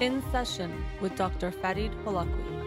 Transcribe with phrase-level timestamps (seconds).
[0.00, 1.50] In Session with Dr.
[1.50, 2.58] Farid Holakouee.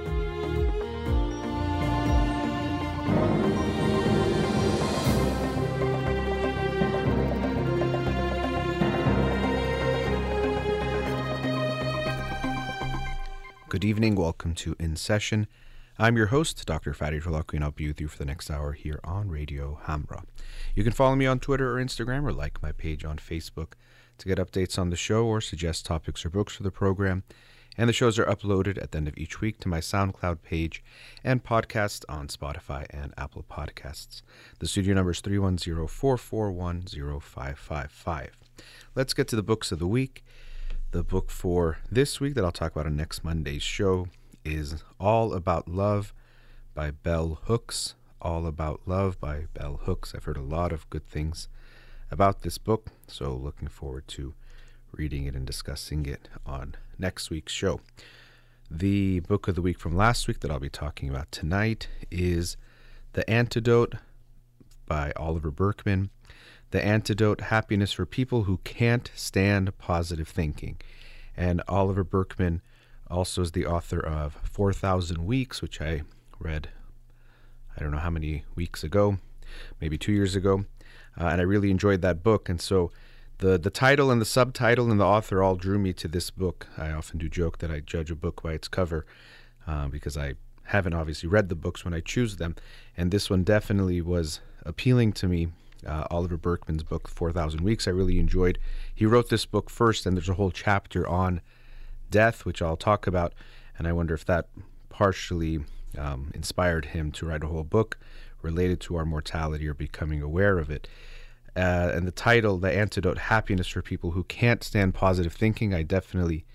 [13.70, 14.16] Good evening.
[14.16, 15.48] Welcome to In Session.
[15.98, 16.94] I'm your host, Dr.
[16.94, 20.26] Farid Holakouee, and I'll be with you for the next hour here on Radio Hamra.
[20.76, 23.76] You can follow me on Twitter or Instagram or like my page on Facebook
[24.22, 27.24] to get updates on the show or suggest topics or books for the program.
[27.78, 30.84] And the shows are uploaded at the end of each week to my SoundCloud page
[31.24, 34.22] and podcast on Spotify and Apple Podcasts.
[34.60, 36.84] The studio number is 310 441
[37.22, 38.38] 0555.
[38.94, 40.24] Let's get to the books of the week.
[40.92, 44.08] The book for this week that I'll talk about on next Monday's show
[44.46, 46.14] is All About Love
[46.76, 47.96] by Bell Hooks.
[48.22, 50.14] All About Love by Bell Hooks.
[50.14, 51.48] I've heard a lot of good things
[52.12, 54.34] about this book, so looking forward to
[54.92, 57.80] reading it and discussing it on next week's show.
[58.70, 62.58] The book of the week from last week that I'll be talking about tonight is
[63.14, 63.96] The Antidote
[64.86, 66.10] by Oliver Burkeman.
[66.72, 70.80] The Antidote Happiness for People Who Can't Stand Positive Thinking.
[71.36, 72.62] And Oliver Burkeman
[73.10, 76.04] also is the author of 4,000 Weeks, which I
[76.40, 76.70] read,
[77.76, 79.18] I don't know how many weeks ago,
[79.80, 80.66] maybe two years ago.
[81.20, 82.50] Uh, and I really enjoyed that book.
[82.50, 82.92] And so
[83.40, 86.68] the, the title and the subtitle and the author all drew me to this book.
[86.78, 89.06] I often do joke that I judge a book by its cover
[89.68, 92.56] uh, because I haven't obviously read the books when I choose them.
[92.96, 95.48] And this one definitely was appealing to me
[95.86, 98.60] uh, Oliver Burkeman's book, 4,000 Weeks, I really enjoyed.
[98.94, 101.42] He wrote this book first, and there's a whole chapter on
[102.10, 103.34] death, which I'll talk about.
[103.78, 104.48] And I wonder if that
[104.90, 105.62] partially
[105.98, 107.98] um, inspired him to write a whole book
[108.44, 110.88] related to our mortality or becoming aware of it.
[111.56, 115.84] Uh, and the title, The Antidote Happiness for People Who Can't Stand Positive Thinking, I
[115.84, 116.46] definitely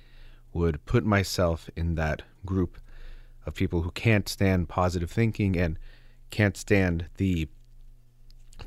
[0.53, 2.79] would put myself in that group
[3.45, 5.79] of people who can't stand positive thinking and
[6.31, 7.49] can't stand the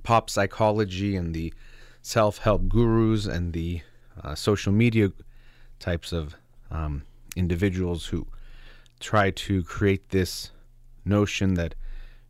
[0.04, 1.54] pop psychology and the
[2.02, 3.82] self help gurus and the
[4.24, 5.12] uh, social media
[5.80, 6.36] types of
[6.72, 7.04] um,
[7.36, 8.26] individuals who
[9.00, 10.52] try to create this
[11.06, 11.76] notion that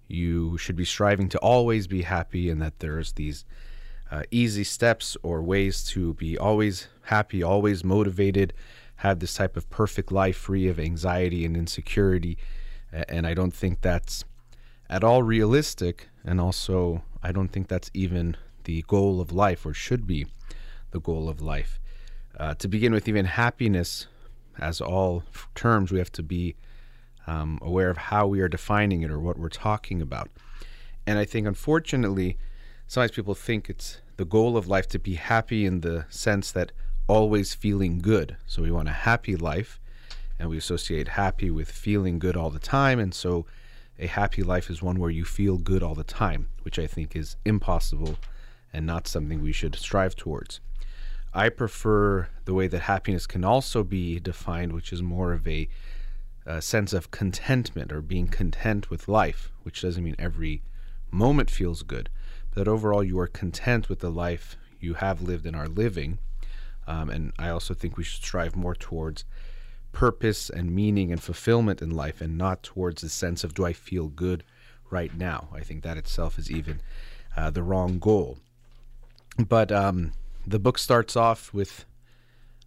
[0.10, 3.46] you should be striving to always be happy and that there's these
[4.12, 8.54] uh, easy steps or ways to be always happy, always motivated,
[8.98, 12.38] have this type of perfect life free of anxiety and insecurity.
[12.92, 14.26] And I don't think that's
[14.90, 16.10] at all realistic.
[16.26, 20.26] And also, I don't think that's even the goal of life or should be
[20.92, 21.80] the goal of life.
[22.38, 24.08] Uh, to begin with, even happiness,
[24.60, 26.56] as all terms, we have to be
[27.30, 30.30] um, aware of how we are defining it or what we're talking about.
[31.06, 32.38] And I think, unfortunately,
[32.88, 36.72] sometimes people think it's the goal of life to be happy in the sense that
[37.08, 38.36] always feeling good.
[38.48, 39.80] So we want a happy life,
[40.40, 43.00] and we associate happy with feeling good all the time.
[43.00, 43.46] And so
[44.00, 47.16] a happy life is one where you feel good all the time, which I think
[47.16, 48.16] is impossible
[48.74, 50.62] and not something we should strive towards.
[51.34, 55.68] I prefer the way that happiness can also be defined, which is more of a,
[56.50, 60.62] a, sense of contentment or being content with life, which doesn't mean every
[61.12, 62.10] moment feels good,
[62.50, 66.20] but that overall you are content with the life you have lived and are living.
[66.88, 69.26] Um, and I also think we should strive more towards
[69.92, 73.74] purpose and meaning and fulfillment in life and not towards the sense of do I
[73.74, 74.44] feel good
[74.90, 75.50] right now.
[75.54, 76.82] I think that itself is even
[77.36, 78.38] uh, the wrong goal.
[79.38, 80.12] But um,
[80.46, 81.86] the book starts off with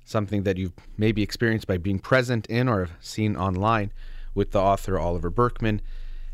[0.04, 3.92] something that you've maybe experienced by being present in or have seen online
[4.34, 5.80] with the author Oliver Burkeman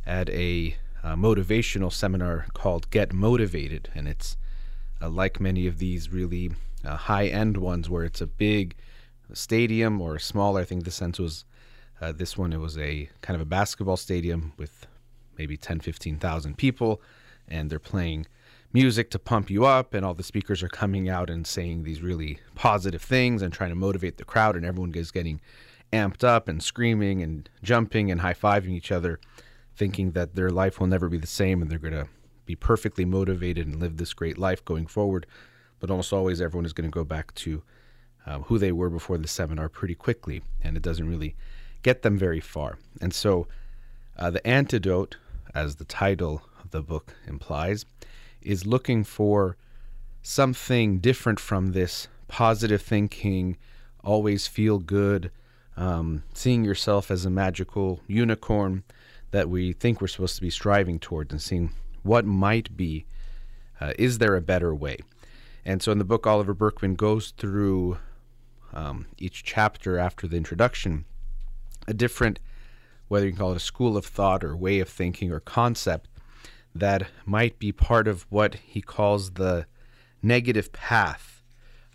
[0.07, 3.91] at a uh, motivational seminar called Get Motivated.
[3.95, 4.37] And it's
[5.01, 6.51] uh, like many of these really
[6.85, 8.75] uh, high end ones where it's a big
[9.33, 10.61] stadium or smaller.
[10.61, 11.45] I think the sense was
[12.01, 14.87] uh, this one, it was a kind of a basketball stadium with
[15.37, 17.01] maybe 10, 15,000 people,
[17.47, 18.27] and they're playing
[18.73, 22.03] music to pump you up, and all the speakers are coming out and saying these
[22.03, 25.41] really positive things and trying to motivate the crowd, and everyone is getting
[25.93, 29.19] amped up and screaming and jumping and high fiving each other,
[29.75, 32.09] thinking that their life will never be the same and they're going to
[32.45, 35.27] be perfectly motivated and live this great life going forward.
[35.81, 37.63] But almost always, everyone is going to go back to
[38.27, 41.37] um, who they were before the seminar pretty quickly, and it doesn't really
[41.83, 42.79] get them very far.
[43.01, 43.47] And so,
[44.17, 45.17] uh, the antidote,
[45.55, 47.87] as the title of the book implies,
[48.49, 49.59] is looking for
[50.23, 53.59] something different from this positive thinking,
[54.03, 55.31] always feel good,
[55.77, 58.83] um, seeing yourself as a magical unicorn
[59.33, 61.71] that we think we're supposed to be striving towards, and seeing
[62.03, 63.05] what might be.
[63.83, 64.97] Uh, is there a better way?
[65.67, 67.99] And so in the book, Oliver Burkeman goes through
[68.73, 71.05] um, each chapter after the introduction
[71.87, 72.41] a different,
[73.09, 76.09] whether you call it a school of thought or way of thinking or concept
[76.75, 79.67] that might be part of what he calls the
[80.23, 81.43] negative path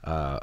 [0.04, 0.40] uh,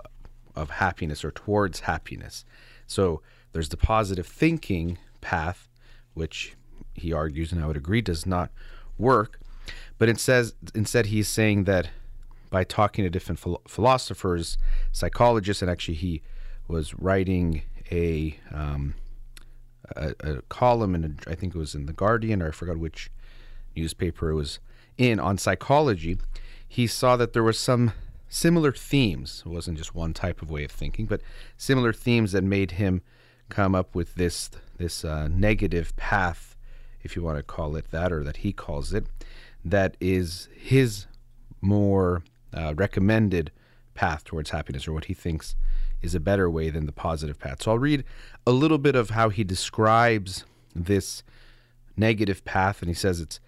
[0.55, 2.45] of happiness or towards happiness.
[2.87, 3.23] So
[3.53, 5.69] there's the positive thinking path,
[6.15, 6.57] which
[6.95, 8.51] he argues, and I would agree, does not
[8.99, 9.41] work.
[9.99, 11.91] But it says instead he's saying that
[12.51, 14.59] by talking to different philo- philosophers,
[14.93, 16.23] psychologists, and actually he
[16.67, 18.95] was writing a um,
[19.97, 23.11] a, a, column in I think it was in the Guardian or I forgot which
[23.81, 24.61] newspaper it was
[24.97, 26.19] in on psychology.
[26.69, 27.93] He saw that there was some
[28.29, 29.43] similar themes.
[29.45, 31.21] It wasn't just one type of way of thinking, but
[31.57, 33.03] similar themes that made him
[33.49, 36.57] come up with this this uh, negative path,
[37.03, 39.05] if you want to call it that, or that he calls it,
[39.63, 41.07] that is his
[41.61, 42.23] more
[42.55, 43.51] uh, recommended
[43.95, 45.55] path towards happiness, or what he thinks
[46.01, 47.63] is a better way than the positive path.
[47.63, 48.05] So I'll read
[48.47, 50.45] a little bit of how he describes
[50.75, 51.23] this
[51.97, 53.41] negative path, and he says it's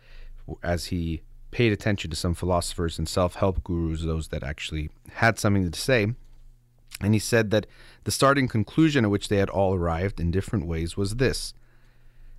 [0.62, 5.38] as he paid attention to some philosophers and self help gurus, those that actually had
[5.38, 6.14] something to say.
[7.00, 7.66] And he said that
[8.04, 11.54] the starting conclusion at which they had all arrived in different ways was this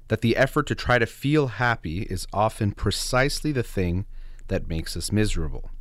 [0.10, 4.06] that the effort to try to feel happy is often precisely the thing
[4.48, 5.72] that makes us miserable,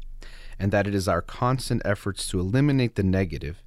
[0.58, 3.62] and that it is our constant efforts to eliminate the negative,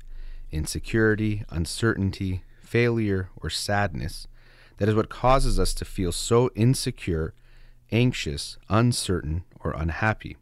[0.52, 4.28] insecurity, uncertainty, failure, or sadness,
[4.78, 7.34] that is what causes us to feel so insecure
[7.92, 10.38] anxious, uncertain, or unhappy.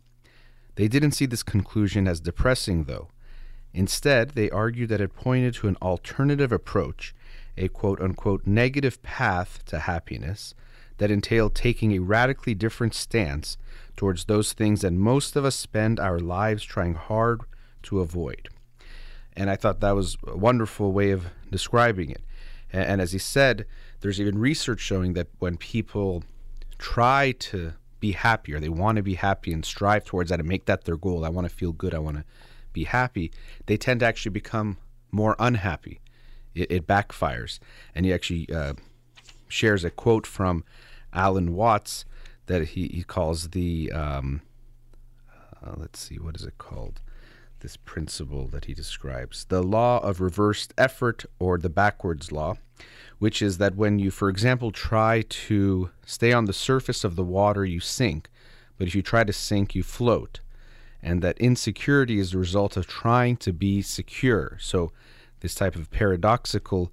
[0.75, 3.09] They didn't see this conclusion as depressing, though.
[3.73, 7.13] Instead, they argued that it pointed to an alternative approach,
[7.57, 10.53] a quote unquote negative path to happiness
[10.97, 13.57] that entailed taking a radically different stance
[13.95, 17.41] towards those things that most of us spend our lives trying hard
[17.83, 18.49] to avoid.
[19.35, 22.21] And I thought that was a wonderful way of describing it.
[22.71, 23.65] And as he said,
[24.01, 26.23] there's even research showing that when people
[26.83, 27.71] try to
[28.01, 28.59] be happier.
[28.59, 31.23] They want to be happy and strive towards that and make that their goal.
[31.23, 31.95] I want to feel good.
[31.95, 32.25] I want to
[32.73, 33.31] be happy.
[33.67, 34.75] They tend to actually become
[35.09, 36.01] more unhappy.
[36.53, 37.59] It, it backfires.
[37.95, 38.73] And he actually uh,
[39.47, 40.65] shares a quote from
[41.13, 42.03] Alan Watts
[42.47, 44.41] that he, he calls the, um,
[45.65, 46.99] uh, let's see, what is it called?
[47.63, 52.57] This principle that he describes the law of reversed effort or the backwards law
[53.23, 57.23] which is that when you, for example, try to stay on the surface of the
[57.23, 58.29] water, you sink,
[58.77, 60.41] but if you try to sink, you float.
[61.01, 64.57] And that insecurity is the result of trying to be secure.
[64.59, 64.91] So,
[65.39, 66.91] this type of paradoxical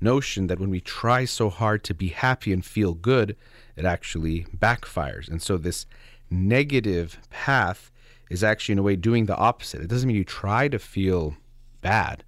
[0.00, 3.36] notion that when we try so hard to be happy and feel good,
[3.76, 5.28] it actually backfires.
[5.28, 5.86] And so, this
[6.28, 7.92] negative path
[8.30, 9.80] is actually, in a way, doing the opposite.
[9.80, 11.36] It doesn't mean you try to feel
[11.80, 12.24] bad.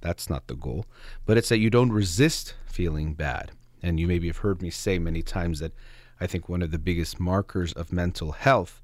[0.00, 0.86] That's not the goal.
[1.26, 3.52] But it's that you don't resist feeling bad.
[3.82, 5.72] And you maybe have heard me say many times that
[6.20, 8.80] I think one of the biggest markers of mental health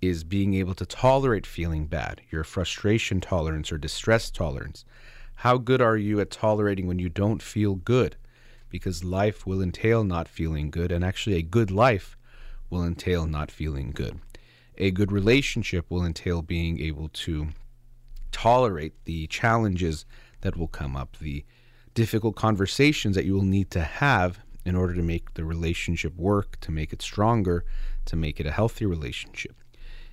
[0.00, 4.84] is being able to tolerate feeling bad, your frustration tolerance or distress tolerance.
[5.36, 8.16] How good are you at tolerating when you don't feel good?
[8.68, 12.16] Because life will entail not feeling good, and actually, a good life
[12.70, 14.20] will entail not feeling good.
[14.80, 17.48] A good relationship will entail being able to
[18.32, 20.06] tolerate the challenges
[20.40, 21.44] that will come up, the
[21.92, 26.58] difficult conversations that you will need to have in order to make the relationship work,
[26.60, 27.62] to make it stronger,
[28.06, 29.54] to make it a healthy relationship.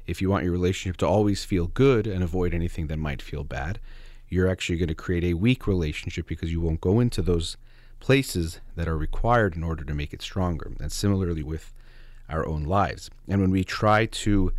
[0.05, 3.45] If you want your relationship to always feel good and avoid anything that might feel
[3.45, 3.79] bad,
[4.27, 7.55] you're actually going to create a weak relationship because you won't go into those
[8.01, 10.73] places that are required in order to make it stronger.
[10.81, 11.73] And similarly with
[12.29, 13.09] our own lives.
[13.27, 14.53] And when we try to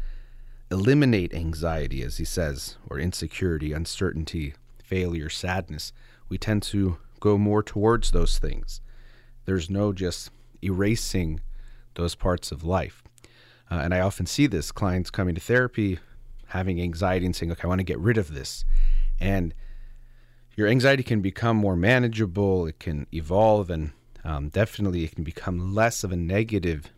[0.70, 5.92] eliminate anxiety, as he says, or insecurity, uncertainty, failure, sadness,
[6.28, 8.80] we tend to go more towards those things.
[9.44, 10.30] There's no just
[10.62, 11.40] erasing
[11.94, 13.02] those parts of life.
[13.70, 15.98] Uh, and I often see this clients coming to therapy
[16.48, 18.64] having anxiety and saying, okay, I want to get rid of this.
[19.20, 19.54] And
[20.56, 23.92] your anxiety can become more manageable, it can evolve, and
[24.24, 26.90] um, definitely it can become less of a negative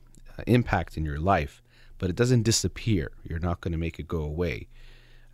[0.46, 1.62] impact in your life,
[1.98, 3.12] but it doesn't disappear.
[3.24, 4.68] You're not going to make it go away.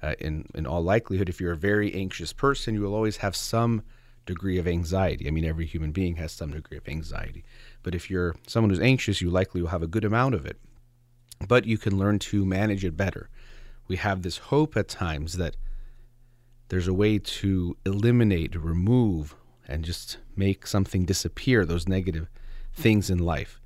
[0.02, 3.34] Uh, in, in all likelihood, if you're a very anxious person, you will always have
[3.34, 3.82] some
[4.26, 5.26] degree of anxiety.
[5.26, 7.44] I mean, every human being has some degree of anxiety.
[7.82, 10.58] But if you're someone who's anxious, you likely will have a good amount of it.
[11.48, 13.30] But you can learn to manage it better.
[13.88, 15.56] We have this hope at times that
[16.68, 19.36] there's a way to eliminate, remove,
[19.68, 22.28] and just make something disappear, those negative
[22.74, 23.60] things in life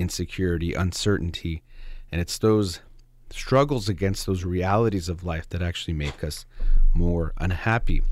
[0.00, 1.62] insecurity, uncertainty.
[2.10, 2.80] And it's those
[3.30, 6.44] struggles against those realities of life that actually make us
[6.94, 8.02] more unhappy.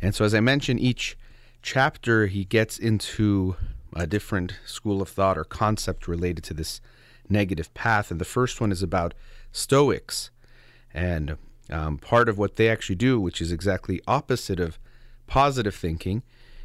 [0.00, 1.16] And so, as I mentioned, each
[1.62, 3.56] chapter he gets into
[3.94, 6.80] a different school of thought or concept related to this
[7.28, 8.10] negative path.
[8.10, 9.14] And the first one is about
[9.52, 10.30] Stoics.
[10.94, 11.36] And
[11.70, 14.78] um, part of what they actually do, which is exactly opposite of
[15.26, 16.22] positive thinking,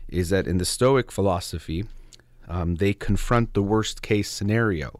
[0.07, 1.85] is that in the Stoic philosophy,
[2.47, 4.99] um, they confront the worst case scenario.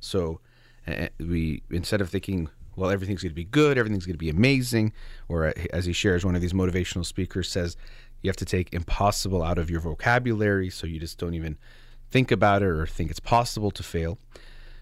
[0.00, 0.40] So
[0.86, 4.30] uh, we instead of thinking, well, everything's going to be good, everything's going to be
[4.30, 4.92] amazing,
[5.28, 7.76] or uh, as he shares, one of these motivational speakers says,
[8.22, 11.58] you have to take impossible out of your vocabulary, so you just don't even
[12.10, 14.18] think about it or think it's possible to fail.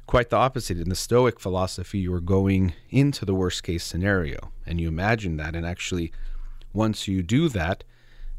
[0.07, 0.79] Quite the opposite.
[0.79, 5.39] In the Stoic philosophy, you are going into the worst case scenario and you imagine
[5.39, 5.57] that.
[5.57, 6.13] And actually,
[6.73, 7.85] once you do that,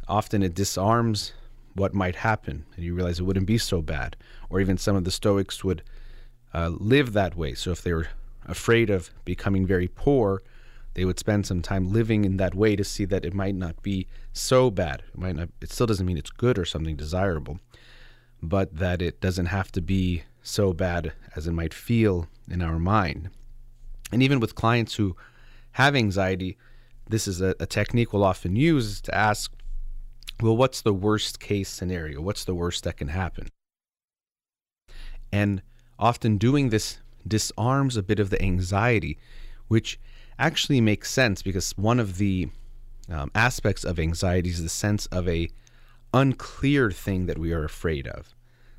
[0.07, 1.33] often it disarms
[1.75, 4.15] what might happen and you realize it wouldn't be so bad.
[4.49, 5.83] Or even some of the Stoics would
[6.53, 7.53] uh, live that way.
[7.53, 8.07] So if they were
[8.45, 10.41] afraid of becoming very poor,
[10.93, 13.81] they would spend some time living in that way to see that it might not
[13.81, 15.03] be so bad.
[15.13, 15.49] It might not.
[15.61, 17.59] It still doesn't mean it's good or something desirable,
[18.41, 22.77] but that it doesn't have to be so bad as it might feel in our
[22.77, 23.29] mind.
[24.11, 25.15] And even with clients who
[25.71, 26.57] have anxiety,
[27.09, 29.51] this is a, a technique we'll often use to ask,
[30.41, 32.21] well, what's the worst case scenario?
[32.21, 33.47] What's the worst that can happen?
[35.31, 35.61] And
[35.97, 39.17] often doing this disarms a bit of the anxiety,
[39.67, 39.99] which
[40.37, 42.49] actually makes sense because one of the
[43.09, 45.49] um, aspects of anxiety is the sense of a
[46.13, 48.35] unclear thing that we are afraid of.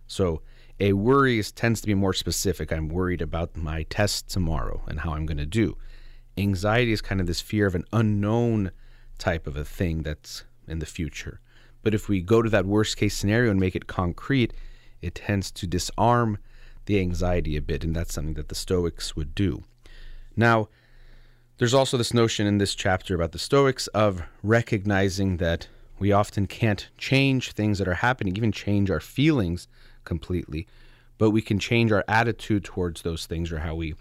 [0.07, 0.43] So
[0.81, 2.73] a worry is, tends to be more specific.
[2.73, 5.77] I'm worried about my test tomorrow and how I'm going to do.
[6.37, 8.73] Anxiety is kind of this fear of an unknown
[9.19, 11.41] type of a thing that's in the future.
[11.85, 14.53] But if we go to that worst case scenario and make it concrete,
[15.03, 16.39] it tends to disarm
[16.87, 19.63] the anxiety a bit, and that's something that the Stoics would do.
[20.37, 20.69] Now,
[21.59, 26.47] there's also this notion in this chapter about the Stoics of recognizing that we often
[26.47, 29.69] can't change things that are happening, even change our feelings
[30.05, 30.67] completely,
[31.17, 33.95] but we can change our attitude towards those things or how we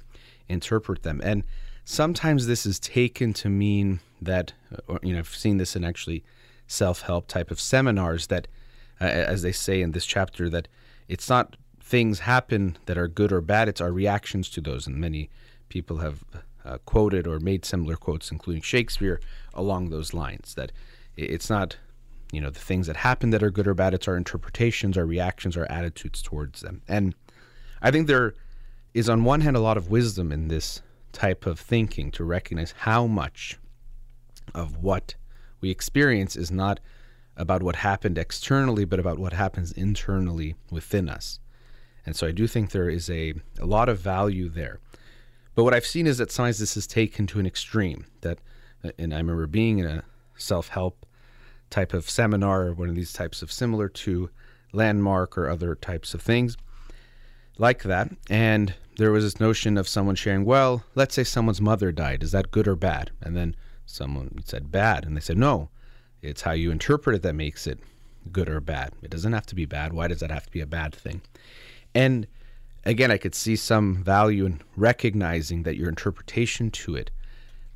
[0.50, 1.22] interpret them.
[1.24, 1.44] And
[1.86, 4.54] sometimes this is taken to mean that,
[4.88, 6.24] or, you know, I've seen this in actually
[6.67, 8.48] self help type of seminars that,
[9.00, 10.67] uh, as they say in this chapter, that
[11.08, 14.88] it's not things happen that are good or bad, it's our reactions to those.
[14.88, 15.29] And many
[15.70, 16.24] people have
[16.65, 19.20] uh, quoted or made similar quotes, including Shakespeare,
[19.53, 20.55] along those lines.
[20.55, 20.72] That
[21.15, 21.77] it's not,
[22.32, 23.93] you know, the things that happen that are good or bad.
[23.93, 26.82] It's our interpretations, our reactions, our attitudes towards them.
[26.88, 27.13] And
[27.82, 28.34] I think there
[28.93, 32.74] is, on one hand, a lot of wisdom in this type of thinking to recognize
[32.79, 33.60] how much
[34.55, 35.15] of what
[35.63, 36.79] we experience is not
[37.36, 41.39] about what happened externally, but about what happens internally within us.
[42.05, 44.79] And so I do think there is a, a lot of value there.
[45.55, 48.05] But what I've seen is that sometimes this is taken to an extreme.
[48.22, 48.39] That,
[48.84, 50.03] uh, and I remember being in a
[50.36, 51.05] self-help
[51.70, 54.29] type of seminar, or one of these types of similar to
[54.74, 56.58] landmark or other types of things
[57.58, 58.12] like that.
[58.29, 62.22] And there was this notion of someone sharing, well, let's say someone's mother died.
[62.22, 63.12] Is that good or bad?
[63.22, 63.55] And then
[63.94, 65.06] someone said bad.
[65.06, 65.70] And they said, no,
[66.22, 67.80] it's how you interpret it that makes it
[68.32, 68.94] good or bad.
[69.02, 69.94] It doesn't have to be bad.
[69.94, 71.22] Why does that have to be a bad thing?
[71.94, 72.28] And
[72.86, 77.12] again, I could see some value in recognizing that your interpretation to it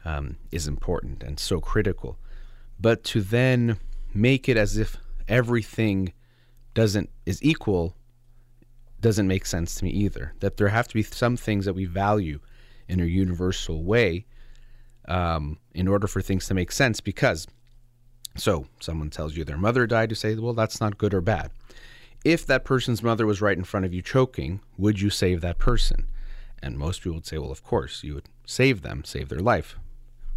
[0.06, 2.18] um, is important and so critical.
[2.80, 3.78] But to then
[4.14, 4.98] make it as if
[5.28, 6.14] everything
[6.74, 7.96] doesn't is equal
[9.02, 10.34] doesn't make sense to me either.
[10.40, 12.40] That there have to be some things that we value
[12.88, 14.26] in a universal way
[15.08, 17.00] um, in order for things to make sense.
[17.02, 17.48] Because,
[18.36, 21.52] so someone tells you their mother died, you say, well, that's not good or bad
[22.24, 25.60] if that person's mother was right in front of you choking, would you save that
[25.60, 26.06] person?
[26.62, 29.78] And most people would say, well, of course, you would save them, save their life,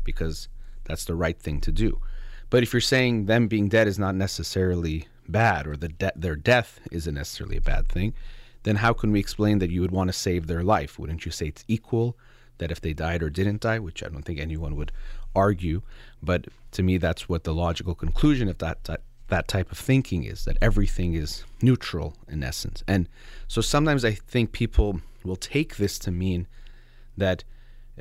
[0.05, 0.49] because
[0.85, 2.00] that's the right thing to do.
[2.49, 6.37] But if you're saying them being dead is not necessarily bad, or the de- their
[6.37, 8.15] death isn't necessarily a bad thing,
[8.62, 10.99] then how can we explain that you would want to save their life?
[10.99, 12.17] Wouldn't you say it's equal
[12.61, 14.93] that if they died or didn't die, which I don't think anyone would
[15.35, 15.83] argue,
[16.23, 20.25] but to me that's what the logical conclusion of that, that that type of thinking
[20.25, 22.83] is that everything is neutral in essence.
[22.87, 23.09] And
[23.49, 26.47] so sometimes I think people will take this to mean
[27.17, 27.45] that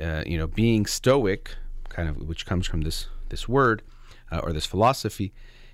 [0.00, 1.54] uh, you know being stoic,
[1.88, 3.82] kind of which comes from this this word
[4.30, 5.32] uh, or this philosophy,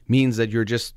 [0.09, 0.95] means that you're just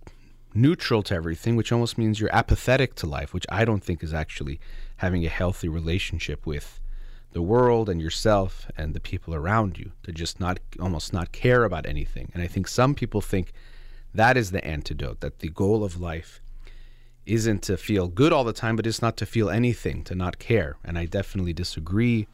[0.53, 4.13] neutral to everything, which almost means you're apathetic to life, which I don't think is
[4.13, 4.59] actually
[4.97, 6.78] having a healthy relationship with
[7.31, 11.63] the world and yourself and the people around you to just not almost not care
[11.63, 12.31] about anything.
[12.33, 13.53] And I think some people think
[14.13, 16.41] that is the antidote, that the goal of life
[17.25, 20.39] isn't to feel good all the time, but it's not to feel anything, to not
[20.39, 20.77] care.
[20.83, 22.27] And I definitely disagree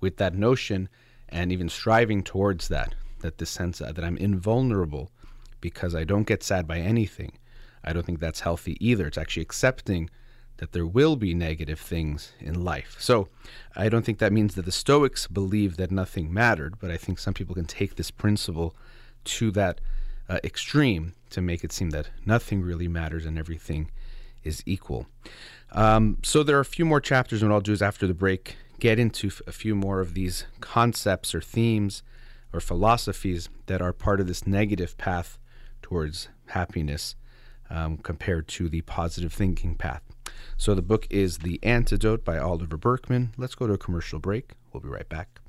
[0.00, 0.88] with that notion
[1.28, 5.12] and even striving towards that, that the sense that I'm invulnerable
[5.60, 7.32] because I don't get sad by anything.
[7.84, 9.06] I don't think that's healthy either.
[9.06, 10.10] It's actually accepting
[10.60, 12.94] that there will be negative things in life.
[12.98, 13.28] So
[13.74, 17.18] I don't think that means that the Stoics believe that nothing mattered, but I think
[17.18, 18.76] some people can take this principle
[19.24, 19.80] to that
[20.28, 23.90] uh, extreme to make it seem that nothing really matters and everything
[24.44, 25.06] is equal.
[25.72, 28.14] Um, so there are a few more chapters, and what I'll do is after the
[28.14, 32.02] break, get into f- a few more of these concepts or themes
[32.52, 35.38] or philosophies that are part of this negative path
[35.80, 37.16] towards happiness
[37.70, 40.02] um, compared to the positive thinking path.
[40.56, 43.32] So the book is The Antidote by Oliver Burkeman.
[43.36, 44.52] Let's go to a commercial break.
[44.72, 45.40] We'll be right back.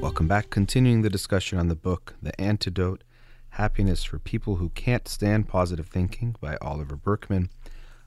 [0.00, 0.50] Welcome back.
[0.50, 3.04] Continuing the discussion on the book, The Antidote
[3.50, 7.50] Happiness for People Who Can't Stand Positive Thinking by Oliver Burkeman.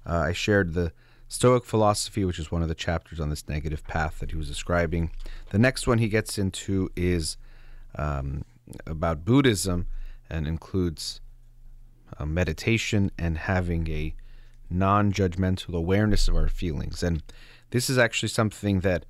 [0.05, 0.91] Uh, I shared the
[1.33, 4.47] Stoic philosophy, which is one of the chapters on this negative path that he was
[4.47, 5.09] describing.
[5.49, 7.37] The next one he gets into is
[7.95, 8.45] um,
[8.85, 9.87] about Buddhism
[10.29, 11.21] and includes
[12.19, 14.13] uh, meditation and having a
[14.69, 17.01] non judgmental awareness of our feelings.
[17.01, 17.23] And
[17.71, 19.07] this is actually something that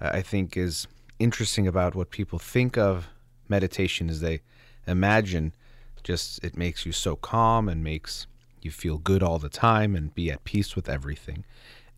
[0.00, 0.88] uh, I think is
[1.20, 3.06] interesting about what people think of
[3.48, 4.40] meditation is they
[4.88, 5.54] imagine
[6.02, 8.26] just it makes you so calm and makes
[8.64, 11.44] you feel good all the time and be at peace with everything.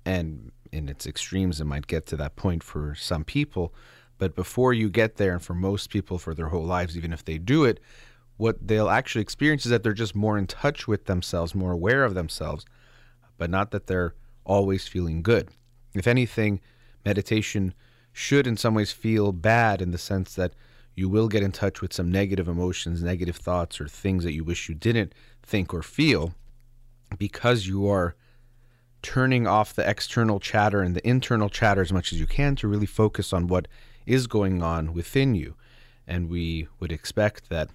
[0.05, 3.75] And in its extremes, it might get to that point for some people.
[4.19, 7.25] But before you get there, and for most people for their whole lives, even if
[7.25, 7.81] they do it,
[8.37, 12.05] what they'll actually experience is that they're just more in touch with themselves, more aware
[12.05, 12.65] of themselves,
[13.39, 14.15] but not that they're
[14.45, 15.49] always feeling good.
[15.95, 16.61] If anything,
[17.05, 17.75] meditation
[18.13, 20.55] should in some ways feel bad in the sense that
[20.95, 24.45] you will get in touch with some negative emotions, negative thoughts, or things that you
[24.45, 26.35] wish you didn't think or feel
[27.19, 28.15] because you are
[29.03, 32.69] turning off the external chatter and the internal chatter as much as you can to
[32.69, 33.67] really focus on what
[34.07, 35.55] is going on within you.
[36.07, 37.71] And we would expect that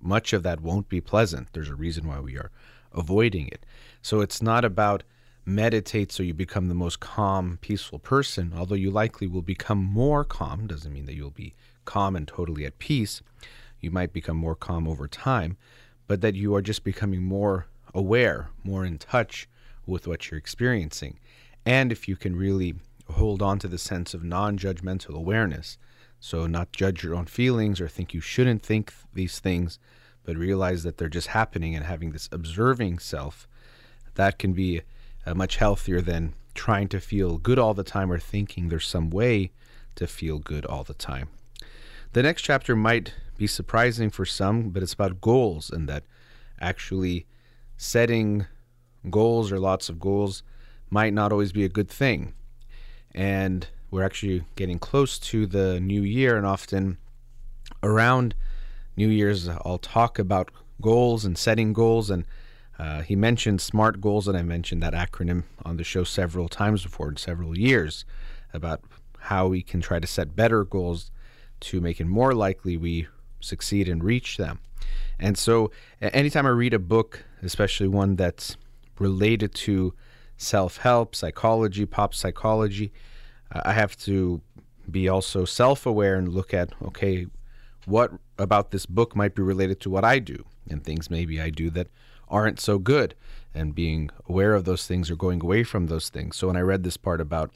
[0.00, 1.48] much of that won't be pleasant.
[1.52, 2.50] There's a reason why we are
[2.92, 3.64] avoiding it.
[4.02, 5.02] So it's not about
[5.46, 10.24] meditate so you become the most calm, peaceful person, although you likely will become more
[10.24, 10.66] calm.
[10.66, 11.54] Doesn't mean that you'll be
[11.84, 13.22] calm and totally at peace.
[13.80, 15.56] You might become more calm over time,
[16.06, 19.48] but that you are just becoming more aware, more in touch
[19.86, 21.18] with what you're experiencing.
[21.64, 22.74] And if you can really
[23.12, 25.78] hold on to the sense of non judgmental awareness,
[26.20, 29.78] so not judge your own feelings or think you shouldn't think these things,
[30.24, 33.46] but realize that they're just happening and having this observing self,
[34.14, 34.82] that can be
[35.26, 39.10] uh, much healthier than trying to feel good all the time or thinking there's some
[39.10, 39.50] way
[39.96, 41.28] to feel good all the time.
[42.12, 46.04] The next chapter might be surprising for some, but it's about goals and that
[46.60, 47.26] actually
[47.84, 48.46] setting
[49.10, 50.42] goals or lots of goals
[50.88, 52.32] might not always be a good thing.
[53.14, 56.98] And we're actually getting close to the new year, and often
[57.82, 58.34] around
[58.96, 62.10] New Year's, I'll talk about goals and setting goals.
[62.10, 62.24] And
[62.78, 66.82] uh, he mentioned SMART goals, and I mentioned that acronym on the show several times
[66.82, 68.04] before in several years
[68.52, 68.80] about
[69.18, 71.10] how we can try to set better goals
[71.60, 73.06] to make it more likely we
[73.40, 74.58] succeed and reach them.
[75.18, 75.70] And so,
[76.00, 78.56] anytime I read a book, especially one that's
[78.98, 79.94] related to
[80.36, 82.92] self help, psychology, pop psychology,
[83.52, 84.40] uh, I have to
[84.90, 87.26] be also self aware and look at, okay,
[87.86, 91.50] what about this book might be related to what I do and things maybe I
[91.50, 91.88] do that
[92.28, 93.14] aren't so good
[93.54, 96.36] and being aware of those things or going away from those things.
[96.36, 97.52] So when I read this part about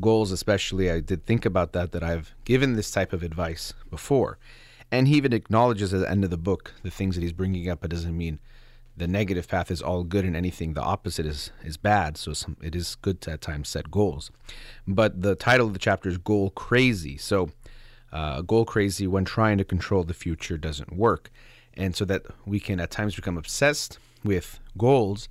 [0.00, 4.38] goals, especially, I did think about that, that I've given this type of advice before.
[4.92, 7.68] And he even acknowledges at the end of the book the things that he's bringing
[7.68, 7.84] up.
[7.84, 8.40] It doesn't mean
[8.96, 12.16] the negative path is all good and anything the opposite is is bad.
[12.16, 14.30] So some, it is good to at times set goals.
[14.86, 17.16] But the title of the chapter is Goal Crazy.
[17.16, 17.50] So
[18.12, 21.30] uh, goal crazy when trying to control the future doesn't work.
[21.74, 25.28] And so that we can at times become obsessed with goals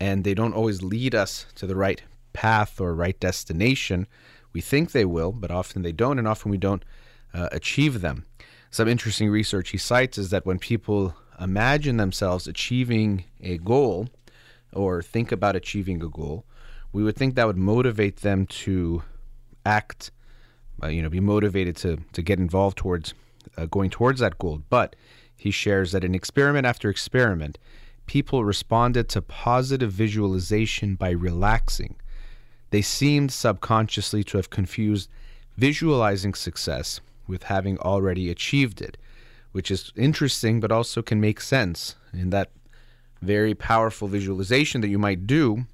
[0.00, 4.06] and they don't always lead us to the right path or right destination.
[4.52, 6.84] We think they will, but often they don't, and often we don't
[7.32, 8.24] uh, achieve them.
[8.70, 14.08] Some interesting research he cites is that when people imagine themselves achieving a goal
[14.72, 16.44] or think about achieving a goal,
[16.92, 19.02] we would think that would motivate them to
[19.64, 20.10] act,
[20.82, 23.14] uh, you know, be motivated to, to get involved towards
[23.56, 24.62] uh, going towards that goal.
[24.68, 24.96] But
[25.36, 27.58] he shares that in experiment after experiment,
[28.06, 31.96] people responded to positive visualization by relaxing.
[32.70, 35.08] They seemed subconsciously to have confused
[35.56, 38.96] visualizing success with having already achieved it
[39.56, 42.50] which is interesting, but also can make sense in that
[43.22, 45.64] very powerful visualization that you might do,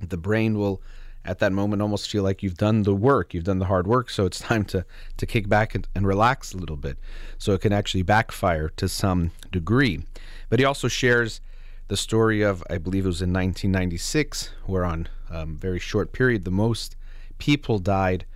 [0.00, 0.82] the brain will
[1.24, 4.10] at that moment almost feel like you've done the work, you've done the hard work,
[4.10, 4.84] so it's time to
[5.16, 6.98] to kick back and, and relax a little bit.
[7.38, 10.02] So it can actually backfire to some degree.
[10.48, 11.40] But he also shares
[11.86, 16.10] the story of, I believe it was in 1996, where on a um, very short
[16.10, 16.96] period, the most
[17.38, 18.26] people died.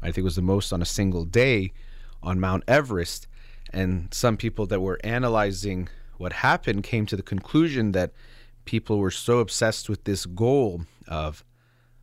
[0.00, 1.72] I think it was the most on a single day
[2.22, 3.26] on Mount Everest.
[3.70, 8.12] And some people that were analyzing what happened came to the conclusion that
[8.64, 11.44] people were so obsessed with this goal of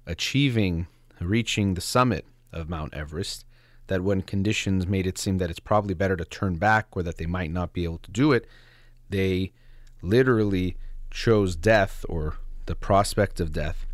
[0.06, 0.88] achieving,
[1.20, 3.46] reaching the summit of Mount Everest,
[3.88, 7.18] that when conditions made it seem that it's probably better to turn back or that
[7.18, 8.48] they might not be able to do it,
[9.10, 9.52] they
[10.02, 10.76] literally
[11.12, 13.86] chose death or the prospect of death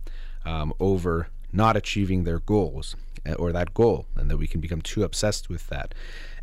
[0.45, 4.81] um, over not achieving their goals Uh, or that goal, and that we can become
[4.81, 5.93] too obsessed with that.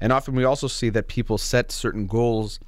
[0.00, 2.60] And often we also see that people set certain goals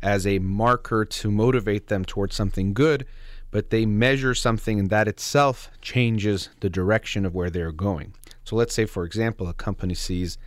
[0.00, 3.04] as a marker to motivate them towards something good,
[3.50, 8.14] but they measure something and that itself changes the direction of where they're going.
[8.44, 10.38] So let's say, for example, a company sees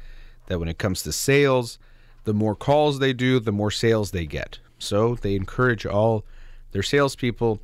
[0.47, 1.79] that when it comes to sales,
[2.23, 4.59] the more calls they do, the more sales they get.
[4.79, 6.23] So they encourage all
[6.71, 7.59] their salespeople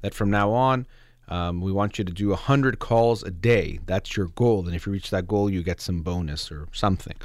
[0.00, 0.86] that from now on,
[1.28, 3.78] um, we want you to do 100 calls a day.
[3.86, 4.66] That's your goal.
[4.66, 7.16] And if you reach that goal, you get some bonus or something.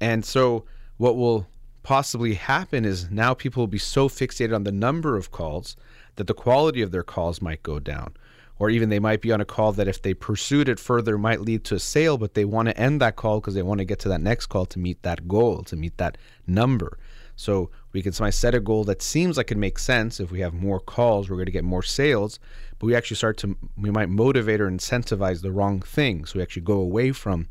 [0.00, 0.64] And so,
[0.96, 1.46] what will
[1.82, 5.76] possibly happen is now people will be so fixated on the number of calls
[6.16, 8.14] that the quality of their calls might go down.
[8.58, 11.40] Or even they might be on a call that if they pursued it further might
[11.40, 13.86] lead to a sale, but they want to end that call because they want to
[13.86, 16.98] get to that next call to meet that goal, to meet that number.
[17.36, 20.20] So we can set a goal that seems like it makes sense.
[20.20, 22.38] If we have more calls, we're going to get more sales,
[22.78, 26.24] but we actually start to, we might motivate or incentivize the wrong thing.
[26.24, 27.48] So we actually go away from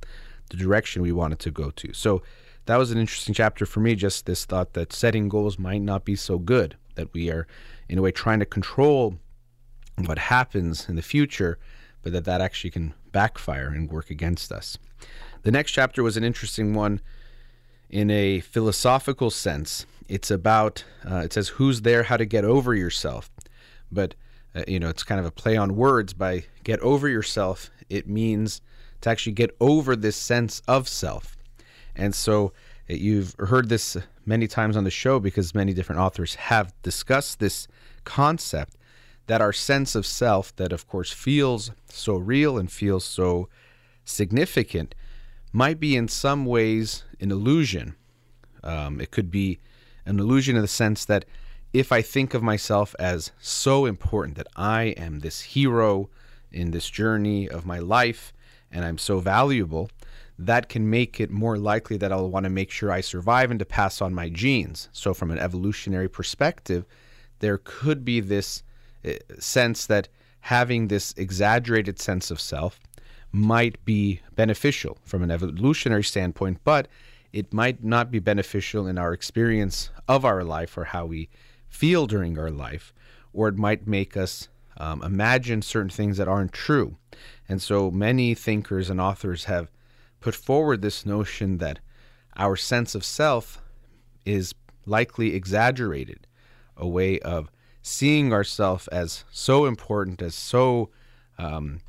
[0.49, 1.93] the direction we wanted to go to.
[1.93, 2.21] So
[2.65, 6.05] that was an interesting chapter for me, just this thought that setting goals might not
[6.05, 7.47] be so good, that we are,
[7.89, 9.15] in a way, trying to control
[10.05, 11.59] what happens in the future,
[12.01, 14.77] but that that actually can backfire and work against us.
[15.41, 17.01] The next chapter was an interesting one
[17.89, 19.85] in a philosophical sense.
[20.07, 23.29] It's about, uh, it says, who's there, how to get over yourself.
[23.91, 24.15] But,
[24.55, 26.13] uh, you know, it's kind of a play on words.
[26.13, 28.61] By get over yourself, it means
[29.01, 31.37] to actually get over this sense of self.
[31.95, 32.53] And so
[32.89, 37.39] uh, you've heard this many times on the show because many different authors have discussed
[37.39, 37.67] this
[38.03, 38.75] concept
[39.27, 43.47] that our sense of self, that of course feels so real and feels so
[44.03, 44.95] significant,
[45.51, 47.95] might be in some ways an illusion.
[48.63, 49.59] Um, it could be
[50.05, 51.25] an illusion in the sense that
[51.73, 56.09] if I think of myself as so important, that I am this hero
[56.51, 58.33] in this journey of my life
[58.71, 59.89] and I'm so valuable,
[60.37, 63.59] that can make it more likely that I'll want to make sure I survive and
[63.59, 64.89] to pass on my genes.
[64.93, 66.85] So, from an evolutionary perspective,
[67.39, 68.63] there could be this
[69.05, 70.07] uh, sense that
[70.41, 72.79] having this exaggerated sense of self
[73.31, 76.87] might be beneficial from an evolutionary standpoint, but
[77.31, 81.29] it might not be beneficial in our experience of our life or how we
[81.67, 82.93] feel during our life,
[83.33, 86.97] or it might make us um, imagine certain things that aren't true.
[87.47, 89.69] And so many thinkers and authors have
[90.19, 91.79] put forward this notion that
[92.35, 93.61] our sense of self
[94.25, 96.25] is likely exaggerated,
[96.75, 100.89] a way of seeing ourselves as so important, as so,
[101.37, 101.79] um,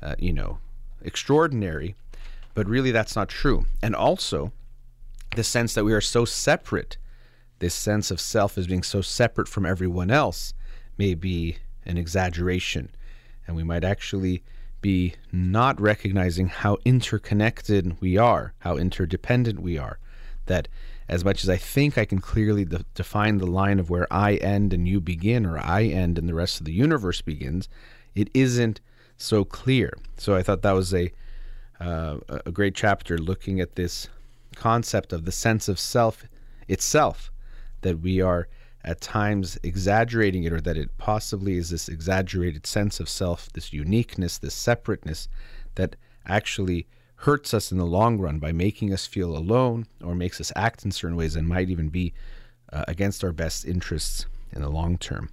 [0.00, 0.58] uh, you know,
[1.06, 1.94] extraordinary,
[2.54, 3.64] but really that's not true.
[3.82, 4.52] And also,
[5.34, 6.98] the sense that we are so separate,
[7.60, 10.52] this sense of self as being so separate from everyone else,
[10.98, 12.90] may be an exaggeration.
[13.46, 14.42] And we might actually
[14.80, 19.98] be not recognizing how interconnected we are, how interdependent we are.
[20.46, 20.68] That
[21.08, 24.34] as much as I think I can clearly de- define the line of where I
[24.36, 27.68] end and you begin, or I end and the rest of the universe begins,
[28.14, 28.80] it isn't
[29.16, 29.96] so clear.
[30.16, 31.12] So I thought that was a
[31.78, 34.08] uh, a great chapter looking at this
[34.54, 36.24] concept of the sense of self
[36.68, 37.30] itself,
[37.82, 38.48] that we are
[38.82, 43.72] at times exaggerating it, or that it possibly is this exaggerated sense of self, this
[43.72, 45.28] uniqueness, this separateness
[45.74, 46.86] that actually
[47.20, 50.84] hurts us in the long run by making us feel alone or makes us act
[50.84, 52.12] in certain ways and might even be
[52.72, 55.30] uh, against our best interests in the long term.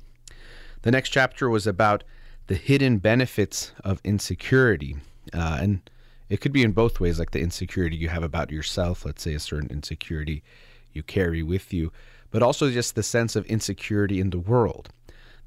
[0.81, 2.03] The next chapter was about
[2.47, 4.97] the hidden benefits of insecurity.
[5.33, 5.89] Uh, and
[6.29, 9.33] it could be in both ways, like the insecurity you have about yourself, let's say
[9.33, 10.43] a certain insecurity
[10.91, 11.91] you carry with you,
[12.31, 14.89] but also just the sense of insecurity in the world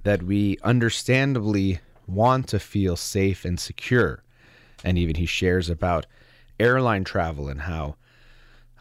[0.04, 4.22] that we understandably want to feel safe and secure.
[4.85, 6.06] And even he shares about
[6.61, 7.96] airline travel and how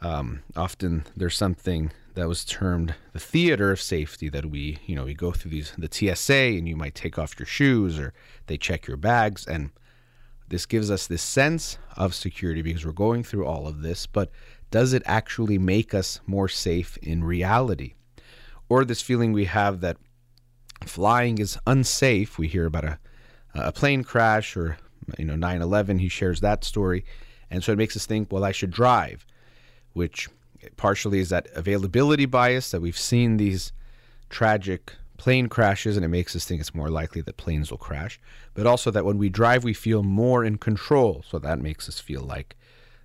[0.01, 5.05] um, often there's something that was termed the theater of safety that we, you know,
[5.05, 8.13] we go through these the TSA and you might take off your shoes or
[8.47, 9.71] they check your bags and
[10.47, 14.29] this gives us this sense of security because we're going through all of this, but
[14.69, 17.95] does it actually make us more safe in reality?
[18.69, 19.97] Or this feeling we have that
[20.85, 22.37] flying is unsafe.
[22.37, 22.99] We hear about a
[23.55, 24.77] a plane crash or
[25.17, 27.05] you know 9/11, he shares that story.
[27.49, 29.25] And so it makes us think, well, I should drive,
[29.93, 30.27] which
[30.77, 33.71] partially is that availability bias that we've seen these
[34.29, 38.19] tragic plane crashes and it makes us think it's more likely that planes will crash,
[38.53, 41.23] but also that when we drive, we feel more in control.
[41.27, 42.55] So that makes us feel like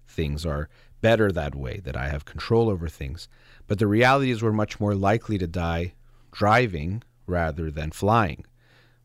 [0.09, 0.68] things are
[1.01, 3.29] better that way, that I have control over things.
[3.66, 5.94] But the reality is, we're much more likely to die
[6.33, 8.44] driving rather than flying.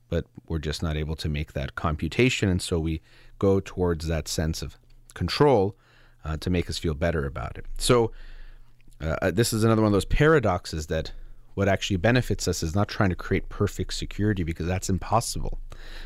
[0.10, 2.50] But we're just not able to make that computation.
[2.50, 3.02] And so we
[3.40, 4.78] go towards that sense of
[5.14, 5.76] control
[6.24, 7.66] uh, to make us feel better about it.
[7.78, 8.12] So,
[9.02, 11.12] uh, uh, this is another one of those paradoxes that
[11.54, 15.60] what actually benefits us is not trying to create perfect security because that's impossible,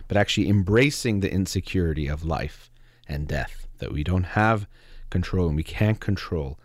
[0.08, 2.70] but actually embracing the insecurity of life
[3.08, 4.68] and death, that we don't have
[5.10, 6.60] control and we can't control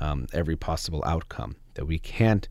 [0.00, 2.48] um, every possible outcome, that we can't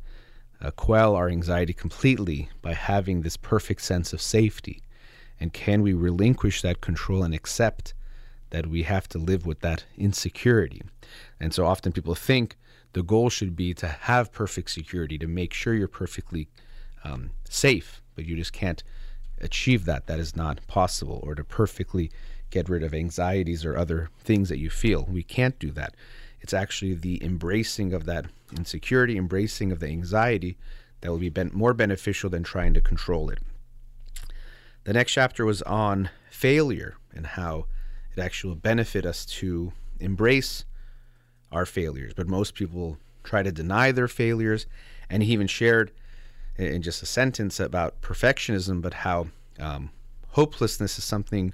[0.61, 4.81] uh, quell our anxiety completely by having this perfect sense of safety.
[5.39, 7.93] And can we relinquish that control and accept
[8.49, 10.81] that we have to live with that insecurity.
[11.39, 12.55] And so often people think
[12.97, 16.47] the goal should be to have perfect security, to make sure you're perfectly
[17.03, 18.83] um, safe, but you just can't
[19.39, 20.07] achieve that.
[20.07, 22.09] That is not possible, or to perfectly
[22.49, 25.05] get rid of anxieties or other things that you feel.
[25.07, 25.93] We can't do that.
[26.41, 28.25] It's actually the embracing of that
[28.57, 30.57] insecurity, embracing of the anxiety
[31.01, 33.37] that will be ben- more beneficial than trying to control it.
[34.85, 37.67] The next chapter was on failure and how
[38.15, 40.65] it actually will benefit us to embrace
[41.51, 42.13] our failures.
[42.13, 44.65] But most people try to deny their failures.
[45.09, 45.91] And he even shared
[46.57, 49.27] in just a sentence about perfectionism, but how
[49.59, 49.91] um,
[50.29, 51.53] hopelessness is something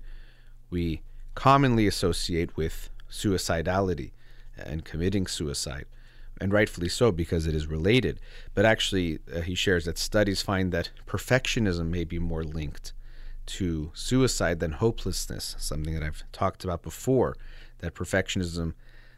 [0.69, 1.01] we
[1.35, 4.11] commonly associate with suicidality
[4.57, 5.85] and committing suicide.
[6.41, 8.19] And rightfully so, because it is related.
[8.53, 12.91] But actually, uh, he shares that studies find that perfectionism may be more linked
[13.45, 17.35] to suicide than hopelessness, something that I've talked about before.
[17.79, 18.73] That perfectionism,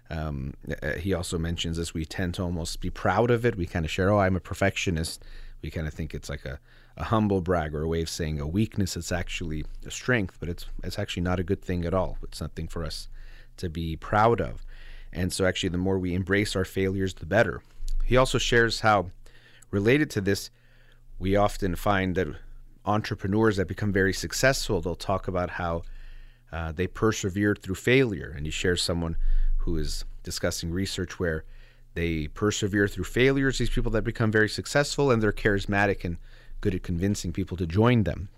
[0.09, 3.55] um, uh, he also mentions this, we tend to almost be proud of it.
[3.55, 5.23] We kind of share, oh, I'm a perfectionist.
[5.61, 6.59] We kind of think it's like a,
[6.97, 8.95] a humble brag or a way of saying a weakness.
[8.95, 12.17] It's actually a strength, but it's, it's actually not a good thing at all.
[12.23, 13.09] It's something for us
[13.57, 14.65] to be proud of.
[15.11, 17.61] And so, actually, the more we embrace our failures, the better.
[18.03, 19.11] He also shares how,
[19.71, 20.49] related to this,
[21.17, 22.27] we often find that
[22.85, 25.83] entrepreneurs that become very successful, they'll talk about how
[26.51, 28.31] uh, they persevered through failure.
[28.35, 29.15] And he shares someone
[29.65, 31.43] who is discussing research where
[31.95, 36.17] they persevere through failures, these people that become very successful, and they're charismatic and
[36.61, 38.29] good at convincing people to join them.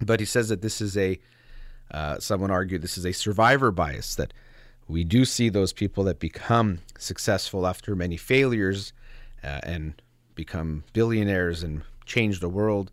[0.00, 1.18] But he says that this is a,
[1.90, 4.32] uh, someone argued this is a survivor bias, that
[4.88, 8.92] we do see those people that become successful after many failures
[9.44, 10.00] uh, and
[10.34, 12.90] become billionaires and change the world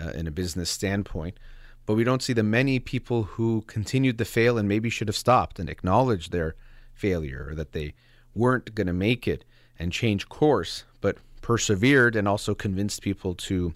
[0.00, 1.38] uh, in a business standpoint.
[1.86, 5.16] But we don't see the many people who continued to fail and maybe should have
[5.16, 6.54] stopped and acknowledged their
[7.00, 7.94] failure or that they
[8.34, 9.44] weren't going to make it
[9.78, 13.74] and change course, but persevered and also convinced people to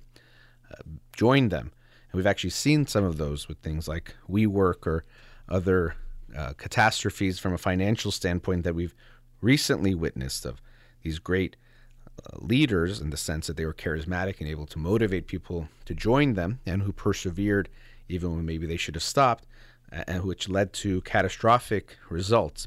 [0.70, 0.82] uh,
[1.16, 1.72] join them.
[2.10, 5.04] And we've actually seen some of those with things like WeWork or
[5.48, 5.96] other
[6.37, 8.94] uh, catastrophes from a financial standpoint that we've
[9.40, 10.60] recently witnessed of
[11.02, 11.56] these great
[12.34, 16.34] leaders in the sense that they were charismatic and able to motivate people to join
[16.34, 17.68] them and who persevered
[18.08, 19.46] even when maybe they should have stopped
[19.90, 22.66] and which led to catastrophic results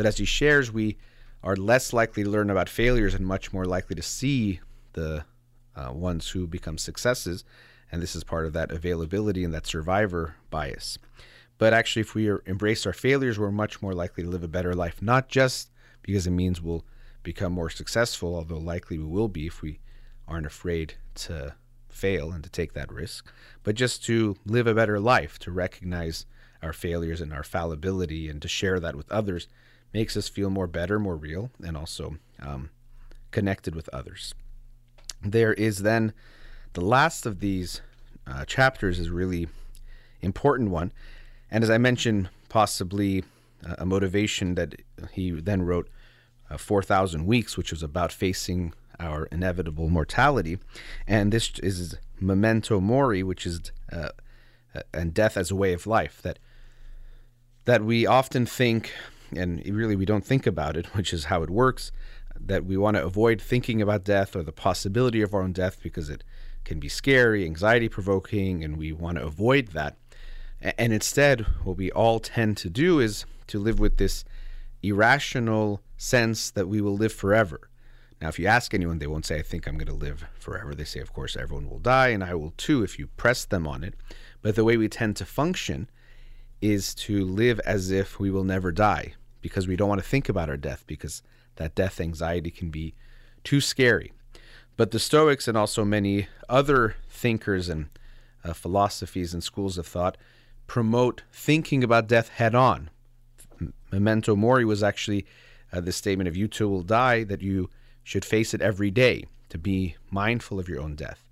[0.00, 0.96] but as he shares we
[1.42, 4.58] are less likely to learn about failures and much more likely to see
[4.94, 5.22] the
[5.76, 7.44] uh, ones who become successes.
[7.92, 10.96] And this is part of that availability and that survivor bias.
[11.58, 14.72] But actually if we embrace our failures we're much more likely to live a better
[14.72, 16.86] life not just because it means we'll
[17.22, 19.80] become more successful, although likely we will be if we
[20.26, 21.54] aren't afraid to
[21.90, 23.30] fail and to take that risk,
[23.64, 26.24] but just to live a better life, to recognize
[26.62, 29.46] our failures and our fallibility and to share that with others
[29.92, 32.70] makes us feel more better, more real, and also um,
[33.30, 34.34] connected with others.
[35.22, 36.12] There is then
[36.72, 37.80] the last of these
[38.26, 39.48] uh, chapters is really
[40.22, 40.92] important one,
[41.50, 43.24] and as I mentioned, possibly
[43.78, 44.74] a motivation that
[45.12, 45.88] he then wrote
[46.50, 50.58] uh, 4,000 Weeks, which was about facing our inevitable mortality.
[51.06, 53.60] And this is memento mori, which is
[53.92, 54.10] uh,
[54.74, 56.20] uh, and death as a way of life.
[56.22, 56.38] That
[57.64, 58.92] that we often think,
[59.36, 61.92] and really we don't think about it, which is how it works.
[62.38, 65.82] that we want to avoid thinking about death or the possibility of our own death
[65.82, 66.24] because it
[66.64, 69.96] can be scary, anxiety provoking, and we want to avoid that.
[70.60, 74.24] And instead, what we all tend to do is to live with this
[74.82, 77.68] irrational sense that we will live forever.
[78.20, 80.74] Now, if you ask anyone, they won't say, I think I'm going to live forever.
[80.74, 83.66] They say, of course, everyone will die, and I will too if you press them
[83.66, 83.94] on it.
[84.42, 85.88] But the way we tend to function
[86.60, 90.28] is to live as if we will never die because we don't want to think
[90.28, 91.22] about our death because
[91.56, 92.94] that death anxiety can be
[93.44, 94.12] too scary.
[94.76, 97.88] But the Stoics and also many other thinkers and
[98.44, 100.16] uh, philosophies and schools of thought
[100.66, 102.90] promote thinking about death head on.
[103.92, 105.26] Memento mori was actually
[105.72, 107.68] uh, the statement of you too will die, that you
[108.02, 111.28] should face it every day, to be mindful of your own death.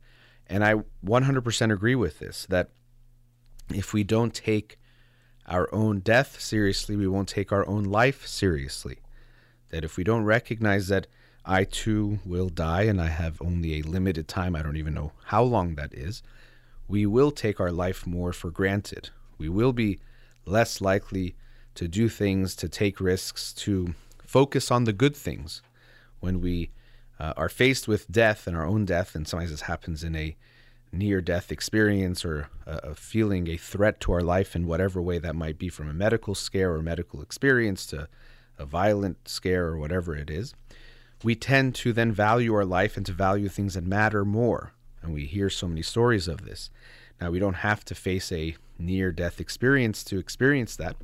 [0.47, 2.71] And I 100% agree with this that
[3.71, 4.79] if we don't take
[5.49, 8.99] our own death seriously, we won't take our own life seriously.
[9.71, 11.07] That if we don't recognize that
[11.45, 15.13] I too will die and I have only a limited time, I don't even know
[15.27, 16.23] how long that is,
[16.87, 20.01] we will take our life more for granted we will be
[20.45, 21.37] less likely
[21.77, 23.95] to do things, to take risks, to
[24.27, 25.63] focus on the good things
[26.21, 26.71] when we
[27.21, 29.15] uh, are faced with death and our own death.
[29.15, 30.37] And sometimes this happens in a
[30.93, 35.19] near death experience or a, a feeling a threat to our life in whatever way
[35.19, 38.09] that might be from a medical scare or medical experience to
[38.59, 40.55] a violent scare or whatever it is.
[41.23, 44.73] We tend to then value our life and to value things that matter more.
[45.03, 46.71] And we hear so many stories of this.
[47.21, 50.97] Now, we don't have to face a near death experience to experience that.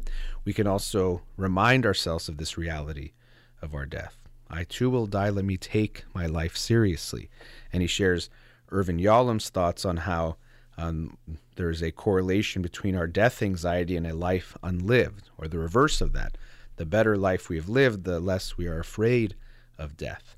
[0.45, 3.13] We can also remind ourselves of this reality
[3.61, 4.17] of our death.
[4.49, 5.31] I too will die.
[5.31, 7.31] Let me take my life seriously.
[7.73, 8.31] And he shares
[8.71, 10.37] Irvin Yalom's thoughts on how
[10.77, 11.17] um,
[11.57, 16.01] there is a correlation between our death anxiety and a life unlived, or the reverse
[16.01, 16.37] of that.
[16.77, 19.37] The better life we have lived, the less we are afraid
[19.79, 20.37] of death.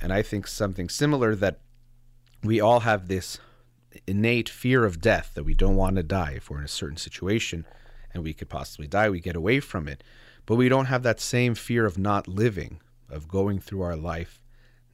[0.00, 1.58] And I think something similar that
[2.42, 3.38] we all have this
[4.06, 6.96] innate fear of death that we don't want to die if we're in a certain
[6.96, 7.64] situation
[8.12, 10.02] and we could possibly die, we get away from it.
[10.44, 14.42] But we don't have that same fear of not living, of going through our life,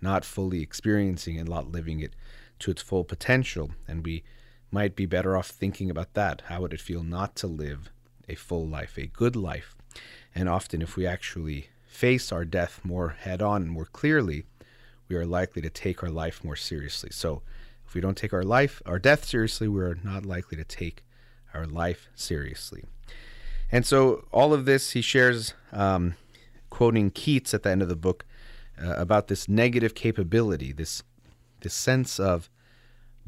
[0.00, 2.14] not fully experiencing and not living it
[2.62, 3.70] to its full potential.
[3.86, 4.24] And we
[4.70, 6.42] might be better off thinking about that.
[6.46, 7.90] How would it feel not to live
[8.28, 9.76] a full life, a good life?
[10.34, 14.44] And often, if we actually face our death more head on more clearly,
[15.08, 17.10] we are likely to take our life more seriously.
[17.12, 17.42] So,
[17.86, 21.04] if we don't take our life, our death seriously, we're not likely to take
[21.52, 22.84] our life seriously.
[23.70, 26.14] And so, all of this he shares, um,
[26.70, 28.24] quoting Keats at the end of the book,
[28.82, 31.02] uh, about this negative capability, this
[31.60, 32.48] this sense of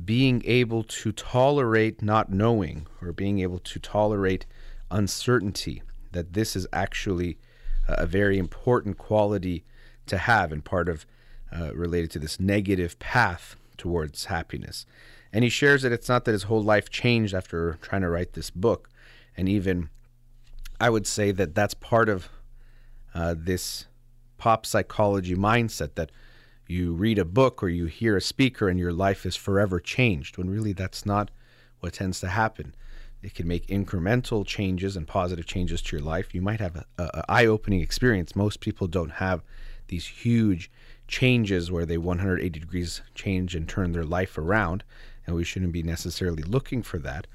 [0.02, 4.46] being able to tolerate not knowing or being able to tolerate
[4.90, 5.83] uncertainty.
[6.12, 7.38] That this is actually
[7.87, 9.64] a very important quality
[10.07, 11.07] to have and part of
[11.54, 14.87] uh, related to this negative path towards happiness.
[15.33, 18.35] And he shares that it's not that his whole life changed after trying to write
[18.35, 18.88] this book.
[19.37, 19.90] And even
[20.80, 22.28] I would say that that's part of
[23.14, 23.87] uh, this
[24.38, 26.11] pop psychology mindset that
[26.66, 30.38] you read a book or you hear a speaker and your life is forever changed,
[30.38, 31.31] when really that's not
[31.81, 32.74] what tends to happen.
[33.22, 36.35] It can make incremental changes and positive changes to your life.
[36.35, 38.37] You might have an eye opening experience.
[38.37, 39.42] Most people don't have
[39.88, 40.70] these huge
[41.09, 44.85] changes where they 180 degrees change and turn their life around,
[45.27, 47.27] and we shouldn't be necessarily looking for that.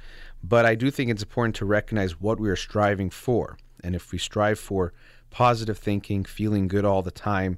[0.43, 3.57] But I do think it's important to recognize what we are striving for.
[3.83, 4.93] And if we strive for
[5.29, 7.57] positive thinking, feeling good all the time,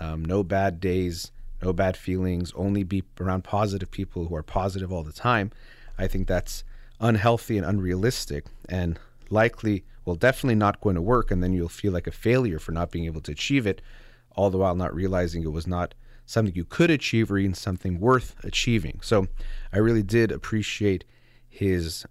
[0.00, 1.32] um, no bad days,
[1.62, 5.50] no bad feelings, only be around positive people who are positive all the time,
[5.98, 6.64] I think that's
[7.00, 8.98] unhealthy and unrealistic and
[9.30, 11.30] likely, well, definitely not going to work.
[11.30, 13.82] And then you'll feel like a failure for not being able to achieve it
[14.36, 17.98] all the while not realizing it was not something you could achieve or even something
[17.98, 19.00] worth achieving.
[19.02, 19.26] So
[19.72, 21.04] I really did appreciate
[21.48, 22.06] his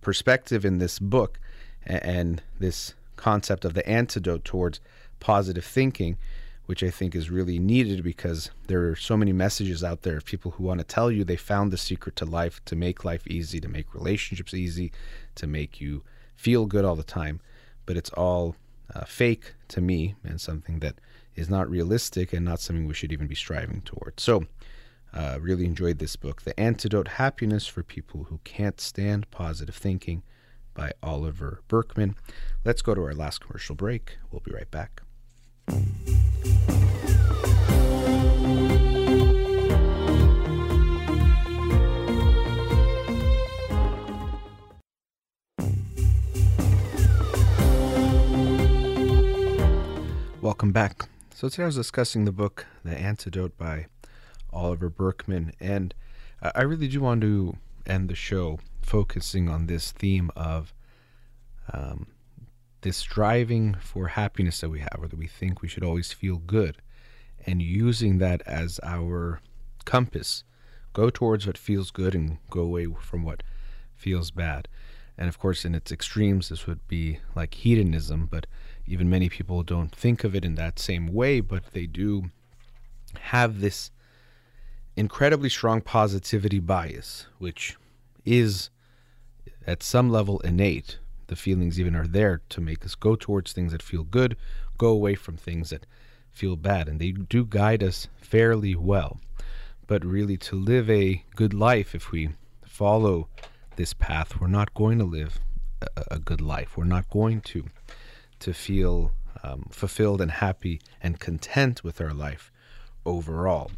[0.00, 1.38] perspective in this book
[1.84, 4.80] and this concept of the antidote towards
[5.20, 6.16] positive thinking,
[6.70, 10.24] which I think is really needed because there are so many messages out there of
[10.24, 13.26] people who want to tell you they found the secret to life, to make life
[13.26, 14.92] easy, to make relationships easy,
[15.34, 16.04] to make you
[16.36, 17.40] feel good all the time.
[17.86, 18.54] But it's all
[18.94, 20.94] uh, fake to me and something that
[21.34, 24.22] is not realistic and not something we should even be striving towards.
[24.22, 24.44] So,
[25.12, 30.22] uh, really enjoyed this book, The Antidote Happiness for People Who Can't Stand Positive Thinking
[30.72, 32.14] by Oliver Burkeman.
[32.64, 34.18] Let's go to our last commercial break.
[34.30, 35.02] We'll be right back.
[50.42, 51.08] Welcome back.
[51.34, 53.86] So today I was discussing the book The Antidote by
[54.52, 55.94] Oliver Burkeman, and
[56.42, 57.56] I really do want to
[57.86, 60.74] end the show focusing on this theme of
[61.72, 62.08] um,
[62.82, 66.36] this striving for happiness that we have, or that we think we should always feel
[66.36, 66.78] good,
[67.46, 69.40] and using that as our
[69.84, 70.44] compass.
[70.92, 73.42] Go towards what feels good and go away from what
[73.94, 74.68] feels bad.
[75.16, 78.46] And of course, in its extremes, this would be like hedonism, but
[78.86, 82.30] even many people don't think of it in that same way, but they do
[83.20, 83.90] have this
[84.96, 87.76] incredibly strong positivity bias, which
[88.24, 88.70] is
[89.66, 90.98] at some level innate.
[91.30, 94.36] The feelings even are there to make us go towards things that feel good,
[94.78, 95.86] go away from things that
[96.32, 99.20] feel bad, and they do guide us fairly well.
[99.86, 102.30] But really, to live a good life, if we
[102.66, 103.28] follow
[103.76, 105.38] this path, we're not going to live
[105.96, 106.76] a, a good life.
[106.76, 107.68] We're not going to
[108.40, 109.12] to feel
[109.44, 112.50] um, fulfilled and happy and content with our life
[113.06, 113.70] overall.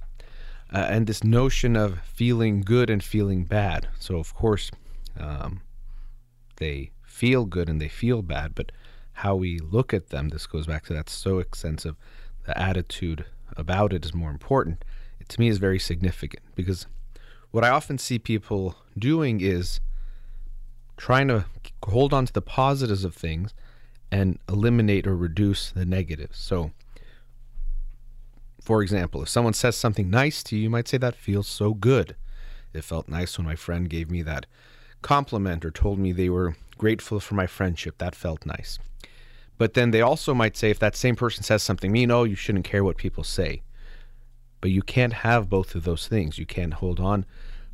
[0.73, 3.89] Uh, and this notion of feeling good and feeling bad.
[3.99, 4.71] So, of course,
[5.21, 5.61] um,
[6.57, 6.93] they
[7.23, 8.73] feel good and they feel bad, but
[9.13, 11.95] how we look at them, this goes back to that stoic sense of
[12.47, 13.25] the attitude
[13.57, 14.85] about it is more important.
[15.21, 16.89] It, to me, is very significant because
[17.53, 19.79] what I often see people doing is
[20.97, 21.45] trying to
[21.85, 23.55] hold on to the positives of things
[24.11, 26.39] and eliminate or reduce the negatives.
[26.39, 26.73] So,
[28.61, 31.73] for example, if someone says something nice to you, you might say that feels so
[31.73, 32.17] good.
[32.73, 34.47] It felt nice when my friend gave me that
[35.03, 37.99] compliment or told me they were grateful for my friendship.
[37.99, 38.77] That felt nice.
[39.57, 42.35] But then they also might say, if that same person says something mean, oh, you
[42.35, 43.63] shouldn't care what people say.
[44.61, 46.39] But you can't have both of those things.
[46.39, 47.25] You can't hold on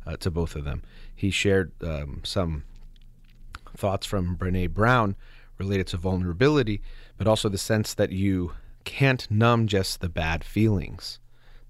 [0.05, 0.83] uh, to both of them.
[1.15, 2.65] He shared um, some
[3.75, 5.15] thoughts from Brene Brown
[5.57, 6.79] related to vulnerability,
[7.17, 8.51] but also the sense that you
[8.83, 11.19] can't numb just the bad feelings.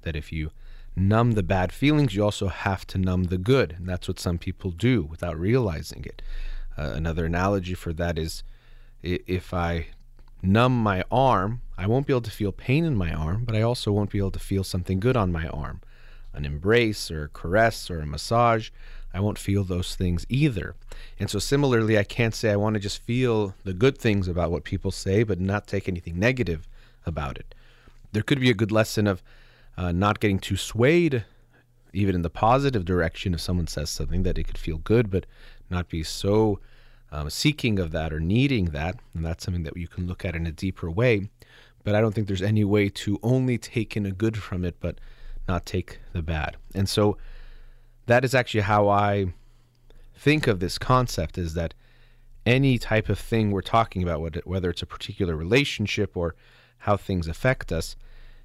[0.01, 0.51] That if you
[0.93, 3.75] numb the bad feelings, you also have to numb the good.
[3.77, 6.21] And that's what some people do without realizing it.
[6.79, 8.43] Uh, another analogy for that is
[9.03, 9.87] if I
[10.41, 13.61] numb my arm, I won't be able to feel pain in my arm, but I
[13.61, 15.81] also won't be able to feel something good on my arm.
[16.33, 18.69] An embrace or a caress or a massage
[19.13, 20.75] I won't feel those things either.
[21.19, 24.51] And so, similarly, I can't say I want to just feel the good things about
[24.51, 26.67] what people say, but not take anything negative
[27.05, 27.55] about it.
[28.11, 29.23] There could be a good lesson of
[29.77, 31.25] uh, not getting too swayed,
[31.91, 35.25] even in the positive direction, if someone says something that it could feel good, but
[35.69, 36.59] not be so
[37.11, 38.95] um, seeking of that or needing that.
[39.13, 41.29] And that's something that you can look at in a deeper way.
[41.83, 44.75] But I don't think there's any way to only take in a good from it,
[44.79, 44.99] but
[45.47, 46.57] not take the bad.
[46.75, 47.17] And so,
[48.09, 49.33] that is actually how I
[50.15, 51.75] think of this concept is that
[52.43, 56.35] any type of thing we're talking about, whether it's a particular relationship or
[56.79, 57.95] how things affect us,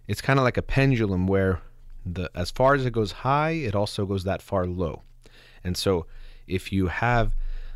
[0.07, 1.63] it's kind of like a pendulum where
[2.05, 5.03] the as far as it goes high, it also goes that far low.
[5.65, 6.07] And so
[6.47, 7.35] if you have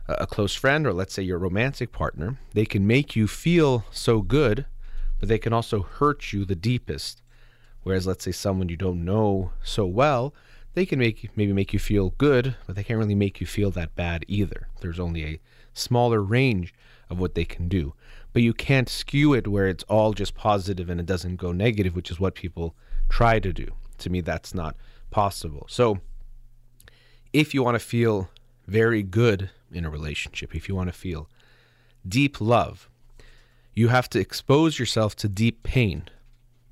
[0.09, 4.23] a close friend or let's say your romantic partner, they can make you feel so
[4.23, 4.66] good,
[5.21, 7.23] but they can also hurt you the deepest.
[7.83, 10.35] Whereas let's say someone you don't know so well,
[10.75, 13.71] they can make maybe make you feel good, but they can't really make you feel
[13.73, 14.69] that bad either.
[14.81, 15.41] There's only a
[15.75, 16.75] smaller range
[17.11, 17.95] of what they can do.
[18.33, 21.97] But you can't skew it where it's all just positive and it doesn't go negative,
[21.97, 22.77] which is what people
[23.09, 23.73] try to do.
[23.99, 24.77] To me, that's not
[25.11, 25.66] possible.
[25.69, 25.99] So,
[27.33, 28.31] if you want to feel
[28.69, 31.29] very good in a relationship, if you want to feel
[32.07, 32.89] deep love,
[33.75, 36.05] you have to expose yourself to deep pain.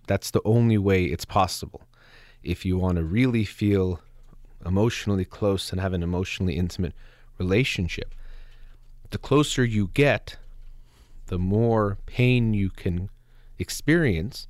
[0.07, 1.83] That's the only way it's possible
[2.43, 4.01] if you want to really feel
[4.65, 6.93] emotionally close and have an emotionally intimate
[7.39, 8.15] relationship,
[9.11, 10.37] the closer you get,
[11.27, 13.09] the more pain you can
[13.59, 14.49] experience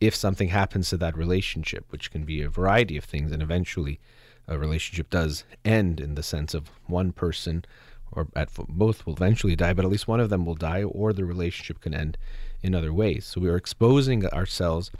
[0.00, 3.30] if something happens to that relationship, which can be a variety of things.
[3.30, 4.00] And eventually,
[4.48, 7.64] a relationship does end in the sense of one person
[8.12, 11.12] or at both will eventually die, but at least one of them will die, or
[11.12, 12.18] the relationship can end
[12.62, 13.24] in other ways.
[13.24, 14.90] So we are exposing ourselves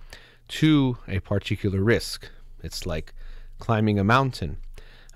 [0.49, 2.29] to a particular risk.
[2.63, 3.13] It's like
[3.59, 4.57] climbing a mountain.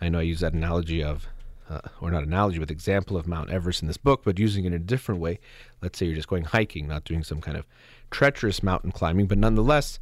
[0.00, 1.26] I know I use that analogy of,
[1.70, 4.68] uh, or not analogy, but example of Mount Everest in this book, but using it
[4.68, 5.40] in a different way.
[5.80, 7.64] Let's say you're just going hiking, not doing some kind of
[8.10, 9.98] treacherous mountain climbing, but nonetheless,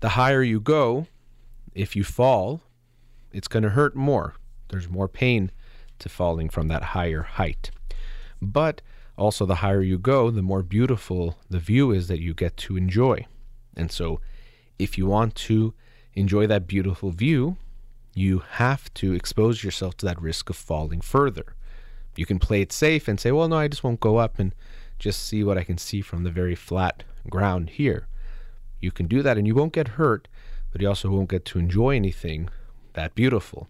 [0.00, 1.06] the higher you go,
[1.74, 2.62] if you fall,
[3.34, 4.34] it's going to hurt more.
[4.68, 5.50] There's more pain
[5.98, 7.70] to falling from that higher height.
[8.40, 8.80] But
[9.18, 12.76] also, the higher you go, the more beautiful the view is that you get to
[12.76, 13.26] enjoy.
[13.76, 14.20] And so,
[14.78, 15.74] if you want to
[16.14, 17.56] enjoy that beautiful view,
[18.14, 21.54] you have to expose yourself to that risk of falling further.
[22.16, 24.54] You can play it safe and say, well, no, I just won't go up and
[24.98, 28.06] just see what I can see from the very flat ground here.
[28.80, 30.28] you can do that and you won't get hurt,
[30.70, 32.50] but you also won't get to enjoy anything
[32.94, 33.68] that beautiful.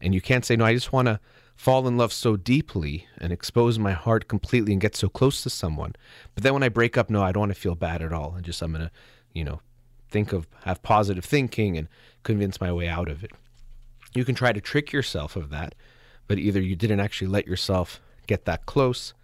[0.00, 1.20] And you can't say, no, I just want to
[1.56, 5.50] fall in love so deeply and expose my heart completely and get so close to
[5.50, 5.94] someone.
[6.34, 8.34] But then when I break up, no, I don't want to feel bad at all.
[8.34, 8.90] And just, I'm going to,
[9.32, 9.60] you know,
[10.10, 11.88] think of, have positive thinking and
[12.22, 13.32] convince my way out of it.
[14.14, 15.74] You can try to trick yourself of that,
[16.28, 19.14] but either you didn't actually let yourself get that close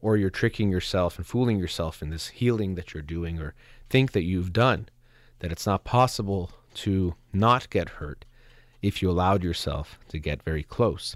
[0.00, 3.54] or you're tricking yourself and fooling yourself in this healing that you're doing or
[3.90, 4.88] think that you've done,
[5.40, 8.24] that it's not possible to not get hurt
[8.86, 11.14] if you allowed yourself to get very close.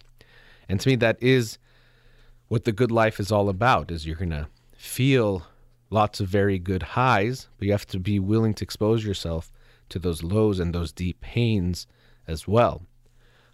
[0.69, 1.59] And to me, that is
[2.49, 5.47] what the good life is all about, is you're going to feel
[5.91, 9.51] lots of very good highs, but you have to be willing to expose yourself
[9.89, 11.87] to those lows and those deep pains
[12.27, 12.83] as well.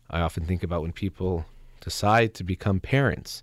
[0.09, 1.47] I often think about when people
[1.81, 3.43] decide to become parents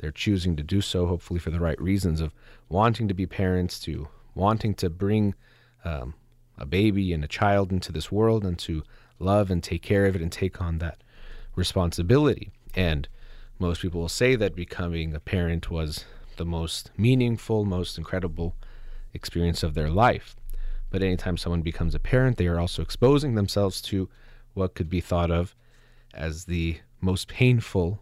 [0.00, 2.32] they're choosing to do so, hopefully for the right reasons of
[2.70, 5.34] wanting to be parents, to wanting to bring
[5.84, 6.14] um,
[6.56, 8.82] a baby and a child into this world and to
[9.20, 11.02] love and take care of it and take on that
[11.54, 12.50] responsibility.
[12.74, 13.08] And
[13.58, 16.04] most people will say that becoming a parent was
[16.36, 18.56] the most meaningful, most incredible
[19.12, 20.36] experience of their life.
[20.90, 24.08] But anytime someone becomes a parent, they are also exposing themselves to
[24.54, 25.54] what could be thought of
[26.14, 28.00] as the most painful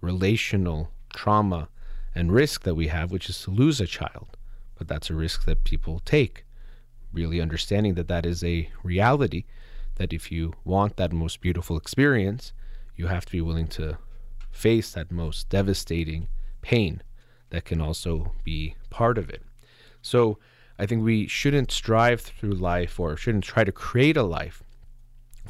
[0.00, 1.68] relational trauma
[2.14, 4.36] and risk that we have, which is to lose a child.
[4.76, 6.44] But that's a risk that people take,
[7.12, 9.44] really understanding that that is a reality,
[10.00, 12.54] that if you want that most beautiful experience,
[12.96, 13.98] you have to be willing to
[14.50, 16.26] face that most devastating
[16.62, 17.02] pain
[17.50, 19.42] that can also be part of it.
[20.00, 20.38] So
[20.78, 24.62] I think we shouldn't strive through life or shouldn't try to create a life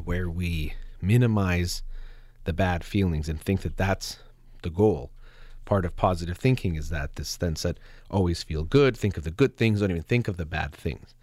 [0.03, 1.84] where we minimize
[2.42, 4.18] the bad feelings and think that that's
[4.62, 5.12] the goal
[5.64, 7.78] part of positive thinking is that this sense that
[8.11, 11.14] always feel good, think of the good things, don't even think of the bad things.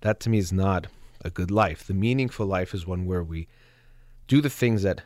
[0.00, 0.86] That to me is not
[1.22, 1.86] a good life.
[1.86, 3.48] The meaningful life is one where we
[4.26, 5.02] do the things that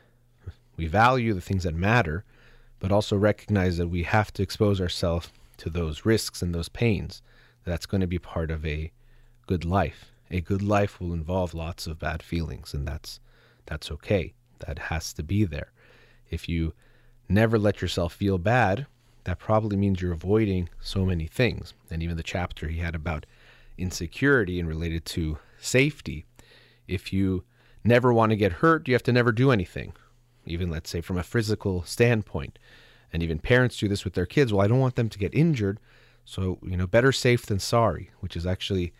[0.76, 2.24] we value, the things that matter,
[2.78, 7.22] but also recognize that we have to expose ourselves to those risks and those pains.
[7.64, 8.92] That's going to be part of a
[9.46, 10.12] good life.
[10.30, 13.20] A good life will involve lots of bad feelings, and that's
[13.66, 14.34] that's okay.
[14.60, 15.72] That has to be there.
[16.30, 16.74] If you
[17.28, 18.86] never let yourself feel bad,
[19.24, 21.74] that probably means you're avoiding so many things.
[21.90, 23.26] And even the chapter he had about
[23.76, 26.24] insecurity and related to safety,
[26.86, 27.44] if you
[27.84, 29.92] never want to get hurt, you have to never do anything,
[30.46, 32.58] even let's say from a physical standpoint.
[33.12, 34.52] And even parents do this with their kids.
[34.52, 35.80] Well, I don't want them to get injured.
[36.24, 38.92] So, you know, better safe than sorry, which is actually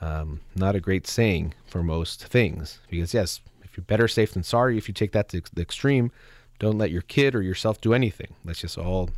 [0.00, 2.80] um, not a great saying for most things.
[2.88, 6.10] Because, yes, if you're better safe than sorry, if you take that to the extreme,
[6.58, 8.34] don't let your kid or yourself do anything.
[8.44, 9.10] Let's just all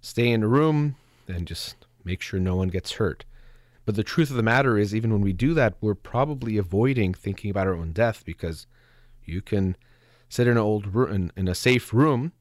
[0.00, 0.96] stay in a room
[1.28, 3.24] and just make sure no one gets hurt.
[3.84, 7.14] But the truth of the matter is, even when we do that, we're probably avoiding
[7.14, 8.66] thinking about our own death because
[9.24, 9.76] you can
[10.28, 12.32] sit in an old room, in, a safe room,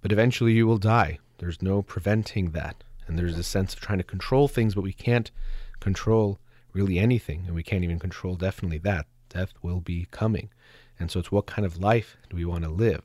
[0.00, 1.18] but eventually you will die.
[1.38, 2.82] There's no preventing that.
[3.06, 5.30] And there's a sense of trying to control things, but we can't
[5.78, 6.38] control
[6.72, 7.44] really anything.
[7.46, 9.06] And we can't even control definitely that.
[9.28, 10.50] Death will be coming.
[10.98, 13.02] And so it's what kind of life do we want to live?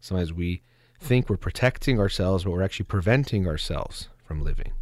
[0.00, 0.62] Sometimes we
[1.00, 4.72] think we're protecting ourselves, but we're actually preventing ourselves from living.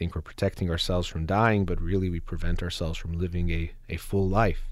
[0.00, 3.98] Think we're protecting ourselves from dying, but really we prevent ourselves from living a, a
[3.98, 4.62] full life.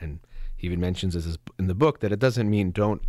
[0.00, 0.18] And
[0.56, 3.00] he even mentions this in the book that it doesn't mean don't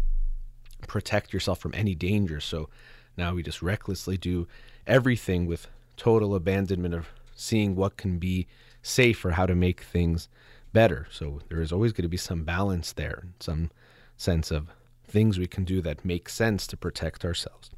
[0.88, 2.40] protect yourself from any danger.
[2.40, 2.70] So
[3.18, 4.48] now we just recklessly do
[4.86, 5.68] everything with
[5.98, 8.46] total abandonment of seeing what can be
[8.84, 10.30] safe or how to make things
[10.74, 11.08] better.
[11.10, 13.72] So there is always going to be some balance there, some
[14.16, 14.68] sense of
[15.08, 17.72] things we can do that make sense to protect ourselves.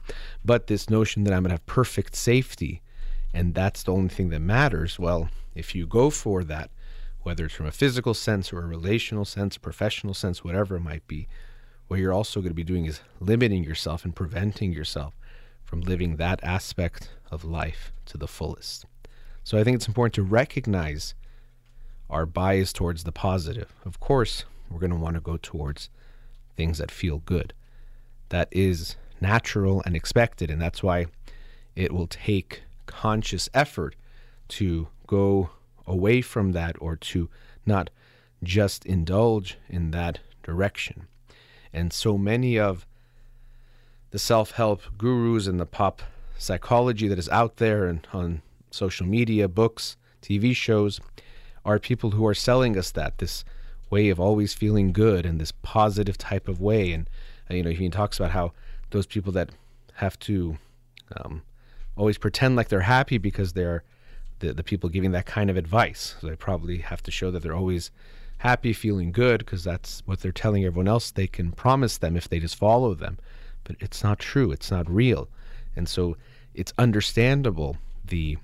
[0.44, 2.82] But this notion that I'm going to have perfect safety
[3.34, 6.70] and that's the only thing that matters, well, if you go for that,
[7.22, 11.08] whether it's from a physical sense or a relational sense, professional sense, whatever it might
[11.08, 11.28] be,
[11.88, 15.16] what you're also going to be doing is limiting yourself and preventing yourself
[15.64, 18.86] from living that aspect of life to the fullest.
[19.44, 21.16] So I think it's important to recognize
[22.10, 23.74] our bias towards the positive.
[23.86, 25.90] Of course, we're going to want to go towards
[26.56, 27.54] things that feel good.
[28.30, 31.08] That is natural and expected, and that's why
[31.76, 33.96] it will take conscious effort
[34.50, 35.50] to go
[35.86, 37.30] away from that or to
[37.66, 37.90] not
[38.44, 41.08] just indulge in that direction.
[41.72, 42.86] And so many of
[44.12, 46.02] the self help gurus and the pop
[46.38, 51.00] psychology that is out there and on social media, books, TV shows
[51.66, 53.44] are people who are selling us that this
[53.90, 56.92] way of always feeling good and this positive type of way.
[56.92, 57.10] And,
[57.50, 58.54] you know, he talks about how
[58.90, 59.50] those people that
[59.96, 60.58] have to
[61.16, 61.44] um,
[61.96, 63.84] always pretend like they're happy because they're
[64.40, 66.16] the, the people giving that kind of advice.
[66.20, 67.92] So they probably have to show that they're always
[68.40, 72.28] happy, feeling good, because that's what they're telling everyone else they can promise them if
[72.28, 73.18] they just follow them.
[73.64, 75.30] But it's not true, it's not real.
[75.76, 76.18] And so
[76.54, 78.38] it's understandable the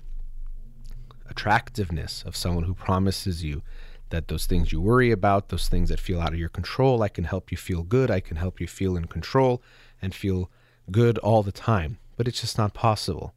[1.28, 3.62] attractiveness of someone who promises you
[4.08, 7.08] that those things you worry about, those things that feel out of your control, I
[7.08, 9.62] can help you feel good, I can help you feel in control
[10.02, 10.50] and feel
[10.90, 11.98] good all the time.
[12.16, 13.34] But it's just not possible.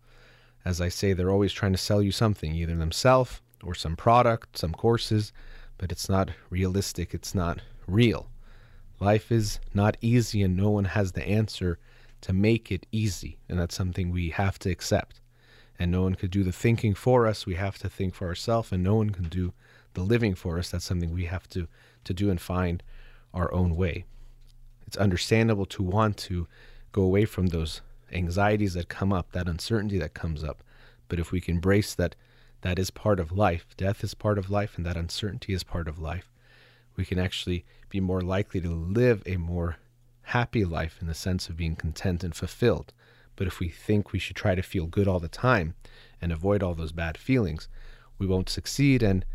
[0.65, 4.57] As I say, they're always trying to sell you something, either themselves or some product,
[4.57, 5.33] some courses,
[5.77, 8.29] but it's not realistic, it's not real.
[8.99, 11.79] Life is not easy, and no one has the answer
[12.21, 15.19] to make it easy, and that's something we have to accept.
[15.77, 18.71] And no one could do the thinking for us, we have to think for ourselves,
[18.71, 19.53] and no one can do
[19.93, 20.69] the living for us.
[20.69, 21.67] That's something we have to,
[22.05, 22.81] to do and find
[23.33, 24.05] our own way.
[24.87, 26.47] It's understandable to want to
[26.91, 27.81] go away from those
[28.13, 30.63] anxieties that come up, that uncertainty that comes up.
[31.07, 32.15] But if we can embrace that
[32.61, 35.87] that is part of life, death is part of life, and that uncertainty is part
[35.87, 36.31] of life,
[36.95, 39.77] we can actually be more likely to live a more
[40.23, 42.93] happy life in the sense of being content and fulfilled.
[43.35, 45.75] But if we think we should try to feel good all the time
[46.21, 47.67] and avoid all those bad feelings,
[48.17, 49.25] we won't succeed and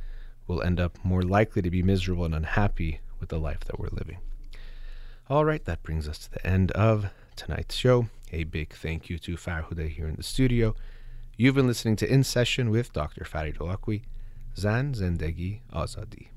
[0.47, 3.89] we'll end up more likely to be miserable and unhappy with the life that we're
[3.89, 4.19] living.
[5.29, 8.09] All right, that brings us to the end of tonight's show.
[8.33, 10.75] A big thank you to Farhuda here in the studio.
[11.37, 13.25] You've been listening to In Session with Dr.
[13.25, 14.03] Farid Holakouee,
[14.57, 16.29] Zan Zendegi Azadi.